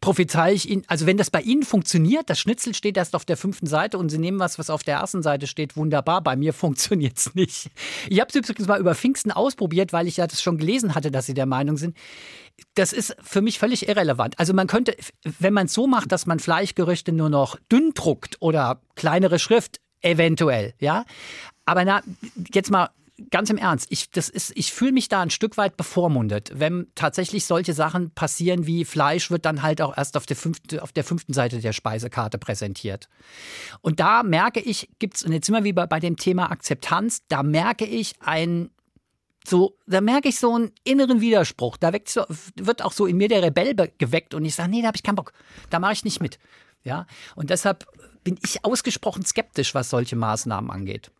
prophezei 0.00 0.52
ich 0.52 0.68
Ihnen, 0.68 0.82
also 0.86 1.06
wenn 1.06 1.16
das 1.16 1.30
bei 1.30 1.40
Ihnen 1.40 1.62
funktioniert, 1.62 2.28
das 2.28 2.38
Schnitzel 2.38 2.74
steht 2.74 2.96
erst 2.96 3.14
auf 3.14 3.24
der 3.24 3.36
fünften 3.36 3.66
Seite 3.66 3.98
und 3.98 4.08
Sie 4.08 4.18
nehmen 4.18 4.38
was, 4.38 4.58
was 4.58 4.70
auf 4.70 4.82
der 4.82 4.98
ersten 4.98 5.22
Seite 5.22 5.46
steht, 5.46 5.76
wunderbar. 5.76 6.22
Bei 6.22 6.36
mir 6.36 6.52
funktioniert 6.54 7.18
es 7.18 7.34
nicht. 7.34 7.70
Ich 8.08 8.20
habe 8.20 8.28
es 8.28 8.34
übrigens 8.34 8.66
mal 8.66 8.80
über 8.80 8.94
Pfingsten 8.94 9.30
ausprobiert, 9.30 9.92
weil 9.92 10.06
ich 10.06 10.16
ja 10.16 10.26
das 10.26 10.42
schon 10.42 10.58
gelesen 10.58 10.94
hatte, 10.94 11.10
dass 11.10 11.26
Sie 11.26 11.34
der 11.34 11.46
Meinung 11.46 11.76
sind. 11.76 11.96
Das 12.74 12.92
ist 12.92 13.16
für 13.22 13.40
mich 13.40 13.58
völlig 13.58 13.88
irrelevant. 13.88 14.38
Also 14.38 14.52
man 14.52 14.66
könnte, 14.66 14.94
wenn 15.24 15.54
man 15.54 15.66
es 15.66 15.72
so 15.72 15.86
macht, 15.86 16.12
dass 16.12 16.26
man 16.26 16.38
Fleischgerüchte 16.38 17.12
nur 17.12 17.30
noch 17.30 17.56
dünn 17.72 17.92
druckt 17.94 18.36
oder 18.40 18.82
kleinere 18.96 19.38
Schrift, 19.38 19.80
eventuell, 20.02 20.74
ja. 20.78 21.04
Aber 21.64 21.84
na, 21.84 22.02
jetzt 22.52 22.70
mal 22.70 22.90
ganz 23.30 23.50
im 23.50 23.58
Ernst, 23.58 23.86
ich, 23.90 24.08
ich 24.54 24.72
fühle 24.72 24.92
mich 24.92 25.08
da 25.08 25.20
ein 25.20 25.30
Stück 25.30 25.56
weit 25.56 25.76
bevormundet, 25.76 26.52
wenn 26.54 26.86
tatsächlich 26.94 27.44
solche 27.44 27.72
Sachen 27.72 28.10
passieren 28.12 28.66
wie 28.66 28.84
Fleisch 28.84 29.30
wird 29.30 29.44
dann 29.44 29.62
halt 29.62 29.82
auch 29.82 29.96
erst 29.96 30.16
auf 30.16 30.26
der, 30.26 30.36
fünfte, 30.36 30.82
auf 30.82 30.92
der 30.92 31.04
fünften 31.04 31.32
Seite 31.32 31.60
der 31.60 31.72
Speisekarte 31.72 32.38
präsentiert. 32.38 33.08
Und 33.80 34.00
da 34.00 34.22
merke 34.22 34.60
ich, 34.60 34.88
gibt 34.98 35.16
es, 35.16 35.22
und 35.22 35.32
jetzt 35.32 35.46
sind 35.46 35.54
wir 35.54 35.64
wieder 35.64 35.86
bei 35.86 36.00
dem 36.00 36.16
Thema 36.16 36.50
Akzeptanz, 36.50 37.22
da 37.28 37.42
merke 37.42 37.84
ich 37.84 38.14
ein 38.20 38.70
so, 39.46 39.78
da 39.86 40.00
merke 40.00 40.28
ich 40.28 40.38
so 40.38 40.54
einen 40.54 40.70
inneren 40.84 41.20
Widerspruch. 41.20 41.78
Da 41.78 41.90
so, 42.06 42.24
wird 42.56 42.82
auch 42.82 42.92
so 42.92 43.06
in 43.06 43.16
mir 43.16 43.28
der 43.28 43.42
Rebell 43.42 43.74
geweckt 43.96 44.34
und 44.34 44.44
ich 44.44 44.54
sage, 44.54 44.70
nee, 44.70 44.82
da 44.82 44.88
habe 44.88 44.96
ich 44.96 45.02
keinen 45.02 45.16
Bock. 45.16 45.32
Da 45.70 45.78
mache 45.78 45.94
ich 45.94 46.04
nicht 46.04 46.20
mit. 46.20 46.38
Ja, 46.84 47.06
und 47.36 47.50
deshalb 47.50 47.86
bin 48.22 48.38
ich 48.42 48.64
ausgesprochen 48.64 49.24
skeptisch, 49.24 49.74
was 49.74 49.90
solche 49.90 50.16
Maßnahmen 50.16 50.70
angeht. 50.70 51.10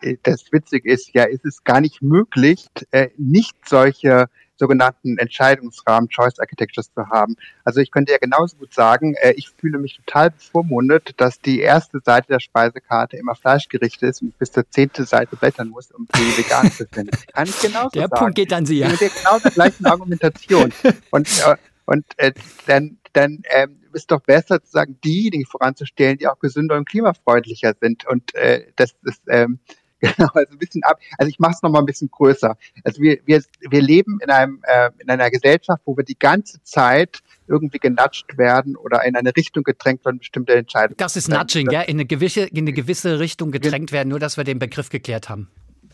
Äh, 0.00 0.16
das 0.22 0.52
Witzige 0.52 0.90
ist 0.90 1.10
ja, 1.14 1.24
ist 1.24 1.44
es 1.44 1.64
gar 1.64 1.80
nicht 1.80 2.02
möglich, 2.02 2.66
äh, 2.90 3.08
nicht 3.16 3.56
solche 3.66 4.28
sogenannten 4.58 5.18
Entscheidungsrahmen, 5.18 6.08
Choice 6.08 6.38
Architectures 6.38 6.92
zu 6.92 7.06
haben. 7.08 7.36
Also 7.64 7.80
ich 7.80 7.90
könnte 7.90 8.12
ja 8.12 8.18
genauso 8.18 8.56
gut 8.56 8.72
sagen, 8.72 9.14
äh, 9.14 9.32
ich 9.36 9.50
fühle 9.50 9.78
mich 9.78 9.96
total 9.96 10.30
bevormundet, 10.30 11.12
dass 11.18 11.40
die 11.40 11.60
erste 11.60 12.00
Seite 12.02 12.28
der 12.28 12.40
Speisekarte 12.40 13.16
immer 13.16 13.34
Fleischgerichte 13.34 14.06
ist 14.06 14.22
und 14.22 14.28
ich 14.28 14.36
bis 14.36 14.52
zur 14.52 14.68
zehnte 14.70 15.04
Seite 15.04 15.36
blättern 15.36 15.68
muss, 15.68 15.90
um 15.92 16.06
die 16.16 16.38
vegan 16.38 16.70
zu 16.70 16.86
finden. 16.86 17.16
Kann 17.32 17.46
ich 17.46 17.60
genauso 17.60 17.90
der 17.90 18.02
sagen. 18.02 18.10
Der 18.10 18.18
Punkt 18.18 18.34
geht 18.34 18.52
an 18.52 18.66
Sie, 18.66 18.78
ja. 18.78 18.88
Mit 18.88 19.00
der 19.00 19.10
genau 19.10 19.38
der 19.38 19.50
gleichen 19.50 19.86
Argumentation. 19.86 20.72
Und, 21.10 21.28
äh, 21.46 21.56
und 21.84 22.04
äh, 22.16 22.32
dann, 22.66 22.98
dann 23.12 23.42
ähm, 23.50 23.78
ist 23.96 24.10
doch 24.10 24.20
besser 24.20 24.62
zu 24.62 24.70
sagen, 24.70 24.98
diejenigen 25.04 25.46
voranzustellen, 25.46 26.18
die 26.18 26.28
auch 26.28 26.38
gesünder 26.38 26.76
und 26.76 26.88
klimafreundlicher 26.88 27.74
sind. 27.80 28.06
Und 28.06 28.34
äh, 28.34 28.66
das 28.76 28.94
ist 29.02 29.22
ähm, 29.28 29.58
Genau, 30.00 30.28
also 30.34 30.52
ein 30.52 30.58
bisschen 30.58 30.82
ab. 30.84 31.00
Also 31.16 31.28
ich 31.30 31.38
mache 31.38 31.52
es 31.52 31.62
nochmal 31.62 31.82
ein 31.82 31.86
bisschen 31.86 32.10
größer. 32.10 32.56
Also 32.84 33.00
wir, 33.00 33.18
wir, 33.24 33.42
wir 33.60 33.80
leben 33.80 34.18
in 34.22 34.30
einem 34.30 34.60
äh, 34.62 34.90
in 34.98 35.08
einer 35.08 35.30
Gesellschaft, 35.30 35.82
wo 35.86 35.96
wir 35.96 36.04
die 36.04 36.18
ganze 36.18 36.62
Zeit 36.62 37.20
irgendwie 37.48 37.78
genatscht 37.78 38.36
werden 38.36 38.76
oder 38.76 39.04
in 39.04 39.16
eine 39.16 39.34
Richtung 39.34 39.64
gedrängt 39.64 40.04
werden, 40.04 40.18
bestimmte 40.18 40.54
Entscheidungen. 40.54 40.96
Das 40.98 41.16
ist 41.16 41.28
Nudging, 41.28 41.70
ja, 41.70 41.80
in 41.82 41.96
eine 41.96 42.04
gewisse, 42.04 42.42
in 42.42 42.58
eine 42.58 42.72
gewisse 42.72 43.20
Richtung 43.20 43.52
gedrängt 43.52 43.92
werden, 43.92 44.08
nur 44.08 44.18
dass 44.18 44.36
wir 44.36 44.44
den 44.44 44.58
Begriff 44.58 44.90
geklärt 44.90 45.28
haben. 45.28 45.48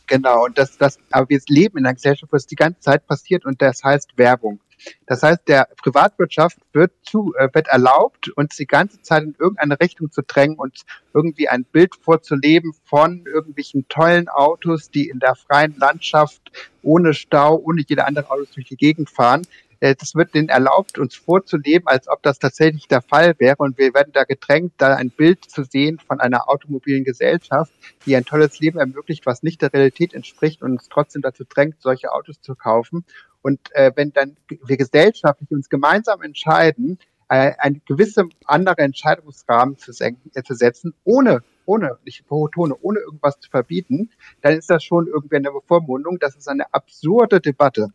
Genau, 0.08 0.44
und 0.44 0.58
das, 0.58 0.76
das, 0.78 0.98
aber 1.10 1.28
wir 1.28 1.40
leben 1.48 1.78
in 1.78 1.86
einer 1.86 1.94
Gesellschaft, 1.94 2.32
wo 2.32 2.36
es 2.36 2.46
die 2.46 2.56
ganze 2.56 2.80
Zeit 2.80 3.06
passiert 3.06 3.44
und 3.44 3.62
das 3.62 3.84
heißt 3.84 4.16
Werbung. 4.16 4.60
Das 5.06 5.22
heißt, 5.22 5.40
der 5.48 5.68
Privatwirtschaft 5.82 6.58
wird 6.72 6.92
zu, 7.02 7.34
äh, 7.38 7.48
wird 7.52 7.68
erlaubt, 7.68 8.30
uns 8.30 8.56
die 8.56 8.66
ganze 8.66 9.00
Zeit 9.02 9.22
in 9.22 9.34
irgendeine 9.38 9.78
Richtung 9.80 10.10
zu 10.10 10.22
drängen 10.22 10.58
und 10.58 10.82
irgendwie 11.14 11.48
ein 11.48 11.64
Bild 11.64 11.94
vorzuleben 11.96 12.72
von 12.84 13.24
irgendwelchen 13.26 13.86
tollen 13.88 14.28
Autos, 14.28 14.90
die 14.90 15.08
in 15.08 15.18
der 15.18 15.34
freien 15.34 15.76
Landschaft 15.78 16.52
ohne 16.82 17.14
Stau, 17.14 17.56
ohne 17.56 17.82
jede 17.86 18.06
andere 18.06 18.30
Autos 18.30 18.50
durch 18.52 18.68
die 18.68 18.76
Gegend 18.76 19.10
fahren. 19.10 19.42
Äh, 19.82 19.96
das 19.96 20.14
wird 20.14 20.34
denen 20.34 20.48
erlaubt, 20.48 20.96
uns 20.98 21.16
vorzuleben, 21.16 21.88
als 21.88 22.08
ob 22.08 22.22
das 22.22 22.38
tatsächlich 22.38 22.86
der 22.86 23.02
Fall 23.02 23.34
wäre. 23.38 23.56
Und 23.58 23.78
wir 23.78 23.92
werden 23.92 24.12
da 24.12 24.22
gedrängt, 24.22 24.74
da 24.78 24.94
ein 24.94 25.10
Bild 25.10 25.44
zu 25.44 25.64
sehen 25.64 25.98
von 25.98 26.20
einer 26.20 26.48
automobilen 26.48 27.02
Gesellschaft, 27.02 27.72
die 28.06 28.14
ein 28.14 28.24
tolles 28.24 28.60
Leben 28.60 28.78
ermöglicht, 28.78 29.26
was 29.26 29.42
nicht 29.42 29.60
der 29.60 29.72
Realität 29.72 30.14
entspricht 30.14 30.62
und 30.62 30.72
uns 30.72 30.88
trotzdem 30.88 31.20
dazu 31.20 31.42
drängt, 31.44 31.82
solche 31.82 32.12
Autos 32.12 32.40
zu 32.40 32.54
kaufen. 32.54 33.04
Und 33.42 33.58
äh, 33.74 33.90
wenn 33.96 34.12
dann 34.12 34.36
wir 34.48 34.76
gesellschaftlich 34.76 35.50
uns 35.50 35.68
gemeinsam 35.68 36.22
entscheiden, 36.22 37.00
äh, 37.28 37.54
ein 37.58 37.82
gewisse 37.84 38.28
andere 38.46 38.82
Entscheidungsrahmen 38.82 39.78
zu, 39.78 39.90
äh, 39.98 40.42
zu 40.44 40.54
setzen, 40.54 40.94
ohne 41.04 41.42
ohne, 41.64 41.96
ich 42.04 42.24
betone, 42.24 42.74
ohne 42.82 42.98
irgendwas 42.98 43.38
zu 43.38 43.48
verbieten, 43.48 44.10
dann 44.40 44.58
ist 44.58 44.68
das 44.68 44.82
schon 44.82 45.06
irgendwie 45.06 45.36
eine 45.36 45.52
Bevormundung. 45.52 46.18
Das 46.18 46.34
ist 46.34 46.48
eine 46.48 46.64
absurde 46.74 47.40
Debatte. 47.40 47.92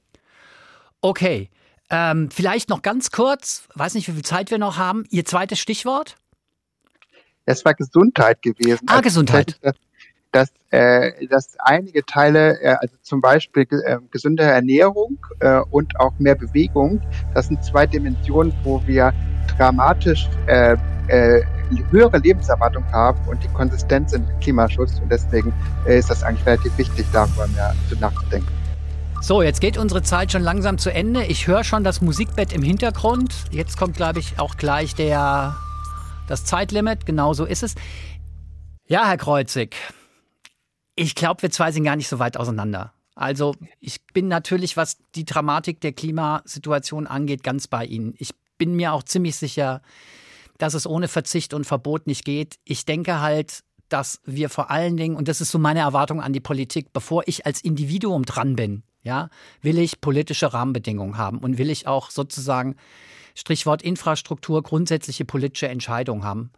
Okay. 1.02 1.50
Ähm, 1.90 2.30
vielleicht 2.32 2.70
noch 2.70 2.82
ganz 2.82 3.12
kurz, 3.12 3.68
weiß 3.76 3.94
nicht, 3.94 4.08
wie 4.08 4.14
viel 4.14 4.26
Zeit 4.26 4.52
wir 4.52 4.58
noch 4.58 4.78
haben. 4.78 5.06
Ihr 5.10 5.26
zweites 5.26 5.60
Stichwort? 5.60 6.18
Es 7.46 7.64
war 7.64 7.74
Gesundheit 7.74 8.42
gewesen. 8.42 8.86
Ah, 8.88 8.96
also 8.96 9.04
Gesundheit. 9.04 9.58
Das, 9.62 9.76
dass, 10.32 10.50
äh, 10.72 11.28
dass 11.28 11.58
einige 11.60 12.06
Teile, 12.06 12.60
äh, 12.62 12.76
also 12.80 12.96
zum 13.02 13.22
Beispiel 13.22 13.66
äh, 13.86 13.98
gesunde 14.12 14.44
Ernährung 14.44 15.18
äh, 15.40 15.60
und 15.72 15.98
auch 16.00 16.14
mehr 16.20 16.36
Bewegung, 16.36 17.02
das 17.34 17.48
sind 17.48 17.64
zwei 17.64 17.86
Dimensionen, 17.86 18.54
wo 18.64 18.86
wir 18.86 19.14
dramatisch 19.58 20.28
äh, 20.48 20.76
äh, 21.08 21.42
höhere 21.90 22.18
Lebenserwartung 22.18 22.86
haben 22.92 23.20
und 23.28 23.42
die 23.44 23.48
Konsistenz 23.50 24.14
im 24.14 24.26
Klimaschutz. 24.42 25.00
Und 25.00 25.10
deswegen 25.10 25.54
äh, 25.86 26.00
ist 26.00 26.10
das 26.10 26.24
eigentlich 26.24 26.46
relativ 26.46 26.78
wichtig, 26.78 27.06
darüber 27.14 27.48
mehr 27.48 27.74
nachzudenken. 28.00 28.48
So, 29.20 29.42
jetzt 29.42 29.62
geht 29.62 29.78
unsere 29.78 30.04
Zeit 30.04 30.32
schon 30.32 30.42
langsam 30.44 30.78
zu 30.78 30.94
Ende. 30.94 31.26
Ich 31.26 31.48
höre 31.48 31.64
schon 31.64 31.84
das 31.84 32.02
Musikbett 32.02 32.54
im 32.54 32.62
Hintergrund. 32.62 33.34
Jetzt 33.52 33.78
kommt, 33.78 33.98
glaube 33.98 34.20
ich, 34.20 34.40
auch 34.40 34.56
gleich 34.58 34.96
der, 34.96 35.56
das 36.28 36.46
Zeitlimit. 36.46 37.06
Genau 37.06 37.34
so 37.34 37.44
ist 37.44 37.64
es. 37.64 37.76
Ja, 38.88 39.06
Herr 39.06 39.18
Kreuzig, 39.18 39.76
ich 40.96 41.14
glaube, 41.14 41.42
wir 41.42 41.52
zwei 41.52 41.72
sind 41.72 41.84
gar 41.84 41.96
nicht 41.96 42.08
so 42.08 42.20
weit 42.20 42.38
auseinander. 42.38 42.94
Also 43.16 43.56
ich 43.80 44.06
bin 44.14 44.28
natürlich, 44.28 44.78
was 44.78 44.98
die 45.16 45.26
Dramatik 45.26 45.82
der 45.82 45.92
Klimasituation 45.92 47.08
angeht, 47.08 47.44
ganz 47.44 47.68
bei 47.68 47.86
Ihnen. 47.86 48.14
Ich 48.20 48.32
bin 48.58 48.76
mir 48.76 48.94
auch 48.94 49.04
ziemlich 49.04 49.36
sicher, 49.36 49.82
dass 50.58 50.74
es 50.74 50.88
ohne 50.88 51.08
Verzicht 51.08 51.54
und 51.54 51.66
Verbot 51.66 52.08
nicht 52.08 52.24
geht. 52.24 52.60
Ich 52.64 52.86
denke 52.86 53.20
halt, 53.20 53.64
dass 53.90 54.22
wir 54.26 54.50
vor 54.50 54.70
allen 54.70 54.96
Dingen, 54.96 55.16
und 55.16 55.28
das 55.28 55.42
ist 55.42 55.52
so 55.52 55.60
meine 55.60 55.80
Erwartung 55.80 56.22
an 56.22 56.34
die 56.34 56.40
Politik, 56.40 56.94
bevor 56.94 57.24
ich 57.26 57.46
als 57.46 57.62
Individuum 57.62 58.24
dran 58.24 58.56
bin, 58.56 58.84
ja, 59.08 59.30
will 59.62 59.80
ich 59.80 60.02
politische 60.02 60.54
Rahmenbedingungen 60.54 61.18
haben 61.18 61.40
und 61.40 61.58
will 61.58 61.72
ich 61.72 61.88
auch 61.88 62.12
sozusagen 62.12 62.76
Strichwort 63.36 63.82
Infrastruktur 63.82 64.62
grundsätzliche 64.62 65.26
politische 65.26 65.70
Entscheidungen 65.70 66.24
haben. 66.24 66.52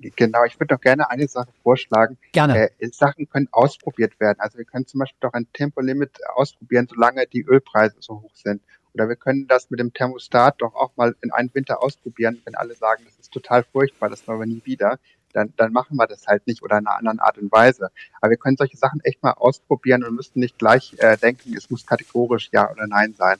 Genau, 0.00 0.44
ich 0.44 0.58
würde 0.58 0.74
doch 0.74 0.80
gerne 0.80 1.08
eine 1.10 1.28
Sache 1.28 1.50
vorschlagen. 1.62 2.18
Gerne. 2.32 2.70
Äh, 2.78 2.88
Sachen 2.90 3.28
können 3.28 3.48
ausprobiert 3.52 4.18
werden. 4.18 4.38
Also 4.40 4.58
wir 4.58 4.64
können 4.64 4.86
zum 4.86 5.00
Beispiel 5.00 5.18
doch 5.20 5.32
ein 5.32 5.46
Tempolimit 5.52 6.18
ausprobieren, 6.34 6.88
solange 6.88 7.26
die 7.26 7.42
Ölpreise 7.42 7.96
so 8.00 8.22
hoch 8.22 8.34
sind. 8.34 8.62
Oder 8.94 9.08
wir 9.08 9.16
können 9.16 9.46
das 9.46 9.70
mit 9.70 9.80
dem 9.80 9.92
Thermostat 9.92 10.56
doch 10.58 10.74
auch 10.74 10.96
mal 10.96 11.14
in 11.22 11.32
einem 11.32 11.50
Winter 11.52 11.82
ausprobieren, 11.82 12.40
wenn 12.44 12.54
alle 12.54 12.74
sagen, 12.74 13.02
das 13.04 13.18
ist 13.18 13.32
total 13.32 13.64
furchtbar, 13.64 14.08
das 14.08 14.26
machen 14.26 14.40
wir 14.40 14.46
nie 14.46 14.62
wieder. 14.64 14.98
Dann, 15.34 15.52
dann 15.56 15.72
machen 15.72 15.96
wir 15.96 16.06
das 16.06 16.26
halt 16.26 16.46
nicht 16.46 16.62
oder 16.62 16.78
in 16.78 16.86
einer 16.86 16.96
anderen 16.96 17.20
Art 17.20 17.36
und 17.38 17.52
Weise. 17.52 17.90
Aber 18.20 18.30
wir 18.30 18.36
können 18.38 18.56
solche 18.56 18.76
Sachen 18.76 19.00
echt 19.00 19.22
mal 19.22 19.32
ausprobieren 19.32 20.04
und 20.04 20.14
müssten 20.14 20.40
nicht 20.40 20.58
gleich 20.58 20.94
äh, 20.98 21.16
denken, 21.18 21.54
es 21.56 21.68
muss 21.68 21.84
kategorisch 21.84 22.48
Ja 22.52 22.70
oder 22.70 22.86
Nein 22.86 23.14
sein. 23.18 23.36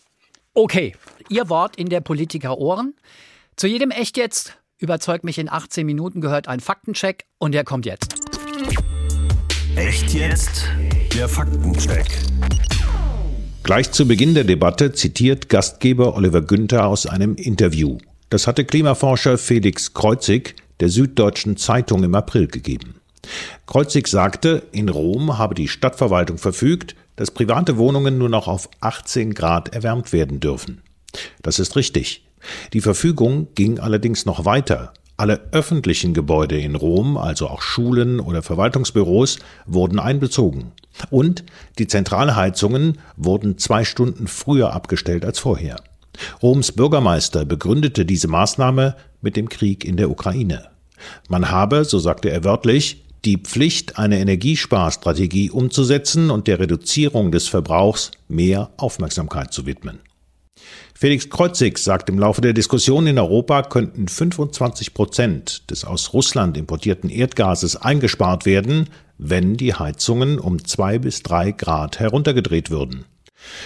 Okay, 0.53 0.95
Ihr 1.29 1.49
Wort 1.49 1.77
in 1.77 1.89
der 1.89 2.01
Politiker 2.01 2.59
Ohren. 2.59 2.95
Zu 3.57 3.67
jedem 3.67 3.91
Echt 3.91 4.17
jetzt 4.17 4.59
Überzeugt 4.79 5.25
mich 5.25 5.39
in 5.39 5.49
18 5.49 5.87
Minuten 5.87 6.21
gehört 6.21 6.49
ein 6.49 6.61
Faktencheck 6.61 7.25
und 7.39 7.53
der 7.53 7.65
kommt 7.65 7.87
jetzt. 7.87 8.15
Echt 9.77 10.13
jetzt? 10.13 10.65
Der 11.15 11.29
Faktencheck. 11.29 12.07
Gleich 13.63 13.93
zu 13.93 14.07
Beginn 14.07 14.35
der 14.35 14.45
Debatte 14.45 14.93
zitiert 14.93 15.49
Gastgeber 15.49 16.17
Oliver 16.17 16.43
Günther 16.43 16.87
aus 16.87 17.07
einem 17.07 17.37
Interview. 17.37 17.99
Das 18.31 18.47
hatte 18.47 18.65
Klimaforscher 18.65 19.39
Felix 19.39 19.95
Kreuzig 19.95 20.57
der 20.81 20.89
Süddeutschen 20.89 21.57
Zeitung 21.57 22.03
im 22.03 22.15
April 22.15 22.47
gegeben. 22.47 22.97
Kreuzig 23.67 24.09
sagte, 24.09 24.65
in 24.73 24.89
Rom 24.89 25.39
habe 25.39 25.55
die 25.55 25.69
Stadtverwaltung 25.69 26.39
verfügt, 26.39 26.95
dass 27.17 27.31
private 27.31 27.79
Wohnungen 27.79 28.19
nur 28.19 28.29
noch 28.29 28.49
auf 28.49 28.69
18 28.81 29.35
Grad 29.35 29.75
erwärmt 29.75 30.13
werden 30.13 30.41
dürfen. 30.41 30.83
Das 31.43 31.59
ist 31.59 31.77
richtig. 31.77 32.25
Die 32.73 32.81
Verfügung 32.81 33.49
ging 33.55 33.79
allerdings 33.79 34.27
noch 34.27 34.45
weiter. 34.45 34.93
Alle 35.17 35.41
öffentlichen 35.53 36.13
Gebäude 36.13 36.59
in 36.59 36.75
Rom, 36.75 37.17
also 37.17 37.49
auch 37.49 37.63
Schulen 37.63 38.19
oder 38.19 38.43
Verwaltungsbüros, 38.43 39.39
wurden 39.65 40.01
einbezogen. 40.01 40.73
Und 41.11 41.45
die 41.79 41.87
Zentralheizungen 41.87 42.99
wurden 43.17 43.57
zwei 43.59 43.85
Stunden 43.85 44.27
früher 44.27 44.73
abgestellt 44.73 45.25
als 45.25 45.39
vorher. 45.39 45.77
Roms 46.43 46.73
Bürgermeister 46.73 47.45
begründete 47.45 48.05
diese 48.05 48.29
Maßnahme 48.29 48.97
mit 49.21 49.37
dem 49.37 49.49
Krieg 49.49 49.85
in 49.85 49.97
der 49.97 50.11
Ukraine. 50.11 50.69
Man 51.29 51.51
habe, 51.51 51.85
so 51.85 51.99
sagte 51.99 52.31
er 52.31 52.45
wörtlich, 52.45 53.05
die 53.25 53.39
Pflicht, 53.39 53.99
eine 53.99 54.19
Energiesparstrategie 54.19 55.51
umzusetzen 55.51 56.31
und 56.31 56.47
der 56.47 56.61
Reduzierung 56.61 57.33
des 57.33 57.49
Verbrauchs 57.49 58.11
mehr 58.29 58.71
Aufmerksamkeit 58.77 59.53
zu 59.53 59.67
widmen. 59.67 60.01
Felix 60.95 61.29
Kreuzig 61.29 61.79
sagt, 61.79 62.09
im 62.09 62.19
Laufe 62.19 62.41
der 62.41 62.53
Diskussion 62.53 63.07
in 63.07 63.19
Europa 63.19 63.63
könnten 63.63 64.09
25 64.09 64.95
Prozent 64.95 65.71
des 65.71 65.85
aus 65.85 66.13
Russland 66.13 66.57
importierten 66.57 67.11
Erdgases 67.11 67.77
eingespart 67.77 68.47
werden, 68.47 68.89
wenn 69.19 69.57
die 69.57 69.75
Heizungen 69.75 70.39
um 70.39 70.65
zwei 70.65 70.99
bis 70.99 71.23
drei 71.23 71.53
Grad 71.53 71.99
heruntergedreht 71.99 72.71
würden. 72.71 73.07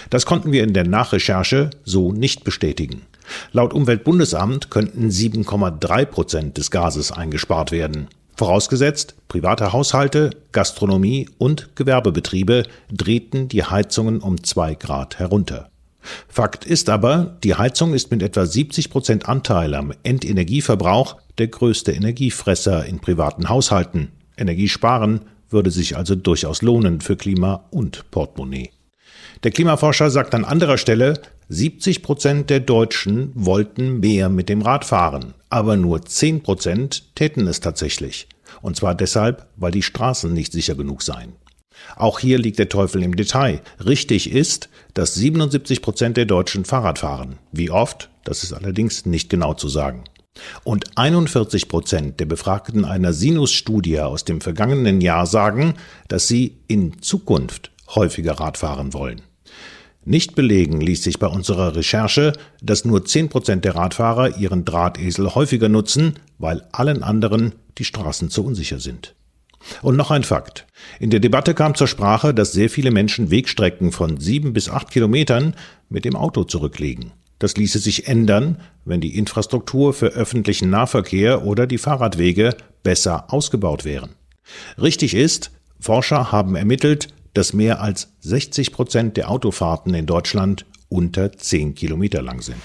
Das 0.09 0.25
konnten 0.25 0.51
wir 0.51 0.63
in 0.63 0.73
der 0.73 0.87
Nachrecherche 0.87 1.69
so 1.83 2.11
nicht 2.11 2.43
bestätigen. 2.43 3.03
Laut 3.51 3.73
Umweltbundesamt 3.73 4.69
könnten 4.69 5.09
7,3 5.09 6.05
Prozent 6.05 6.57
des 6.57 6.71
Gases 6.71 7.11
eingespart 7.11 7.71
werden. 7.71 8.07
Vorausgesetzt, 8.35 9.15
private 9.27 9.73
Haushalte, 9.73 10.29
Gastronomie 10.53 11.27
und 11.37 11.75
Gewerbebetriebe 11.75 12.63
drehten 12.91 13.49
die 13.49 13.63
Heizungen 13.63 14.21
um 14.21 14.43
zwei 14.43 14.75
Grad 14.75 15.19
herunter. 15.19 15.69
Fakt 16.29 16.65
ist 16.65 16.89
aber, 16.89 17.37
die 17.43 17.55
Heizung 17.55 17.93
ist 17.93 18.11
mit 18.11 18.23
etwa 18.23 18.45
70 18.45 18.89
Prozent 18.89 19.27
Anteil 19.27 19.75
am 19.75 19.93
Endenergieverbrauch 20.03 21.17
der 21.37 21.47
größte 21.47 21.91
Energiefresser 21.91 22.85
in 22.85 22.99
privaten 22.99 23.49
Haushalten. 23.49 24.13
Energiesparen 24.37 25.25
würde 25.49 25.71
sich 25.71 25.97
also 25.97 26.15
durchaus 26.15 26.61
lohnen 26.61 27.01
für 27.01 27.17
Klima 27.17 27.65
und 27.71 28.09
Portemonnaie. 28.11 28.71
Der 29.43 29.51
Klimaforscher 29.51 30.09
sagt 30.09 30.35
an 30.35 30.43
anderer 30.43 30.77
Stelle, 30.77 31.13
70 31.47 32.03
Prozent 32.03 32.49
der 32.49 32.59
Deutschen 32.59 33.31
wollten 33.35 34.01
mehr 34.01 34.27
mit 34.27 34.49
dem 34.49 34.61
Rad 34.61 34.83
fahren, 34.83 35.33
aber 35.49 35.77
nur 35.77 36.01
10 36.01 36.43
Prozent 36.43 37.15
täten 37.15 37.47
es 37.47 37.61
tatsächlich. 37.61 38.27
Und 38.61 38.75
zwar 38.75 38.95
deshalb, 38.95 39.47
weil 39.55 39.71
die 39.71 39.81
Straßen 39.81 40.33
nicht 40.33 40.51
sicher 40.51 40.75
genug 40.75 41.03
seien. 41.03 41.33
Auch 41.95 42.19
hier 42.19 42.37
liegt 42.37 42.59
der 42.59 42.67
Teufel 42.67 43.01
im 43.01 43.15
Detail. 43.15 43.61
Richtig 43.85 44.29
ist, 44.29 44.67
dass 44.93 45.15
77 45.15 45.81
Prozent 45.81 46.17
der 46.17 46.25
Deutschen 46.25 46.65
Fahrrad 46.65 46.99
fahren. 46.99 47.37
Wie 47.53 47.69
oft? 47.69 48.09
Das 48.25 48.43
ist 48.43 48.51
allerdings 48.51 49.05
nicht 49.05 49.29
genau 49.29 49.53
zu 49.53 49.69
sagen. 49.69 50.03
Und 50.65 50.97
41 50.97 51.69
Prozent 51.69 52.19
der 52.19 52.25
Befragten 52.25 52.83
einer 52.83 53.13
Sinus-Studie 53.13 54.01
aus 54.01 54.25
dem 54.25 54.41
vergangenen 54.41 54.99
Jahr 54.99 55.25
sagen, 55.25 55.75
dass 56.09 56.27
sie 56.27 56.57
in 56.67 57.01
Zukunft 57.01 57.71
häufiger 57.95 58.33
Rad 58.33 58.57
fahren 58.57 58.93
wollen. 58.93 59.21
Nicht 60.05 60.35
belegen 60.35 60.79
ließ 60.79 61.03
sich 61.03 61.19
bei 61.19 61.27
unserer 61.27 61.75
Recherche, 61.75 62.33
dass 62.61 62.85
nur 62.85 63.05
10 63.05 63.29
Prozent 63.29 63.65
der 63.65 63.75
Radfahrer 63.75 64.37
ihren 64.37 64.65
Drahtesel 64.65 65.35
häufiger 65.35 65.69
nutzen, 65.69 66.15
weil 66.37 66.65
allen 66.71 67.03
anderen 67.03 67.53
die 67.77 67.85
Straßen 67.85 68.29
zu 68.29 68.45
unsicher 68.45 68.79
sind. 68.79 69.15
Und 69.81 69.97
noch 69.97 70.09
ein 70.09 70.23
Fakt. 70.23 70.65
In 70.99 71.09
der 71.09 71.19
Debatte 71.19 71.53
kam 71.53 71.75
zur 71.75 71.87
Sprache, 71.87 72.33
dass 72.33 72.53
sehr 72.53 72.69
viele 72.69 72.91
Menschen 72.91 73.29
Wegstrecken 73.29 73.91
von 73.91 74.17
sieben 74.17 74.53
bis 74.53 74.69
acht 74.69 74.89
Kilometern 74.89 75.53
mit 75.89 76.05
dem 76.05 76.15
Auto 76.15 76.45
zurücklegen. 76.45 77.11
Das 77.39 77.55
ließe 77.55 77.79
sich 77.79 78.07
ändern, 78.07 78.59
wenn 78.85 79.01
die 79.01 79.17
Infrastruktur 79.17 79.93
für 79.93 80.07
öffentlichen 80.07 80.69
Nahverkehr 80.69 81.45
oder 81.45 81.67
die 81.67 81.77
Fahrradwege 81.77 82.55
besser 82.83 83.33
ausgebaut 83.33 83.85
wären. 83.85 84.11
Richtig 84.81 85.13
ist, 85.13 85.51
Forscher 85.79 86.31
haben 86.31 86.55
ermittelt, 86.55 87.07
dass 87.33 87.53
mehr 87.53 87.81
als 87.81 88.09
60 88.21 88.71
Prozent 88.71 89.17
der 89.17 89.29
Autofahrten 89.29 89.93
in 89.93 90.05
Deutschland 90.05 90.65
unter 90.89 91.31
10 91.31 91.75
Kilometer 91.75 92.21
lang 92.21 92.41
sind. 92.41 92.61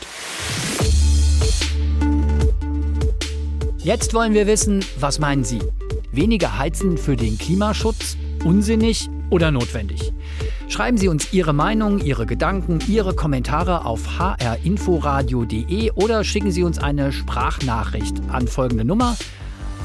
Jetzt 3.79 4.15
wollen 4.15 4.33
wir 4.33 4.47
wissen, 4.47 4.83
was 4.99 5.19
meinen 5.19 5.45
Sie? 5.45 5.61
Weniger 6.11 6.59
heizen 6.59 6.97
für 6.97 7.17
den 7.17 7.37
Klimaschutz? 7.37 8.17
Unsinnig 8.43 9.11
oder 9.31 9.51
notwendig? 9.51 10.13
Schreiben 10.69 10.97
Sie 10.97 11.09
uns 11.09 11.33
Ihre 11.33 11.53
Meinung, 11.53 11.99
Ihre 11.99 12.25
Gedanken, 12.25 12.79
Ihre 12.89 13.15
Kommentare 13.15 13.85
auf 13.85 14.19
hrinforadio.de 14.19 15.91
oder 15.93 16.25
schicken 16.25 16.51
Sie 16.51 16.63
uns 16.63 16.79
eine 16.79 17.13
Sprachnachricht 17.13 18.17
an 18.29 18.49
folgende 18.49 18.85
Nummer 18.85 19.17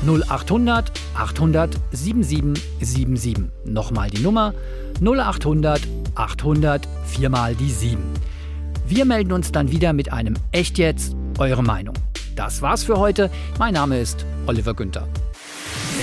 0800 0.06 0.92
800 1.16 1.78
7777. 1.92 3.52
Nochmal 3.66 4.10
die 4.10 4.22
Nummer 4.22 4.54
0800 5.02 5.82
800 6.16 6.88
4 7.06 7.30
mal 7.30 7.56
die 7.56 7.72
7. 7.72 8.02
Wir 8.88 9.06
melden 9.06 9.32
uns 9.32 9.52
dann 9.52 9.72
wieder 9.72 9.94
mit 9.94 10.12
einem 10.12 10.36
Echt 10.52 10.78
jetzt, 10.78 11.16
eure 11.38 11.64
Meinung. 11.64 11.96
Das 12.36 12.62
war's 12.62 12.84
für 12.84 12.98
heute. 12.98 13.30
Mein 13.58 13.74
Name 13.74 14.00
ist 14.00 14.26
Oliver 14.48 14.74
Günther. 14.74 15.08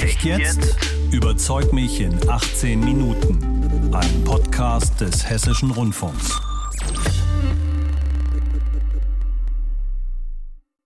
Echt 0.03 0.23
jetzt? 0.25 0.77
Überzeug 1.11 1.73
mich 1.73 2.01
in 2.01 2.17
18 2.29 2.81
Minuten. 2.81 3.39
Ein 3.93 4.25
Podcast 4.25 5.01
des 5.01 5.29
Hessischen 5.29 5.71
Rundfunks. 5.71 6.41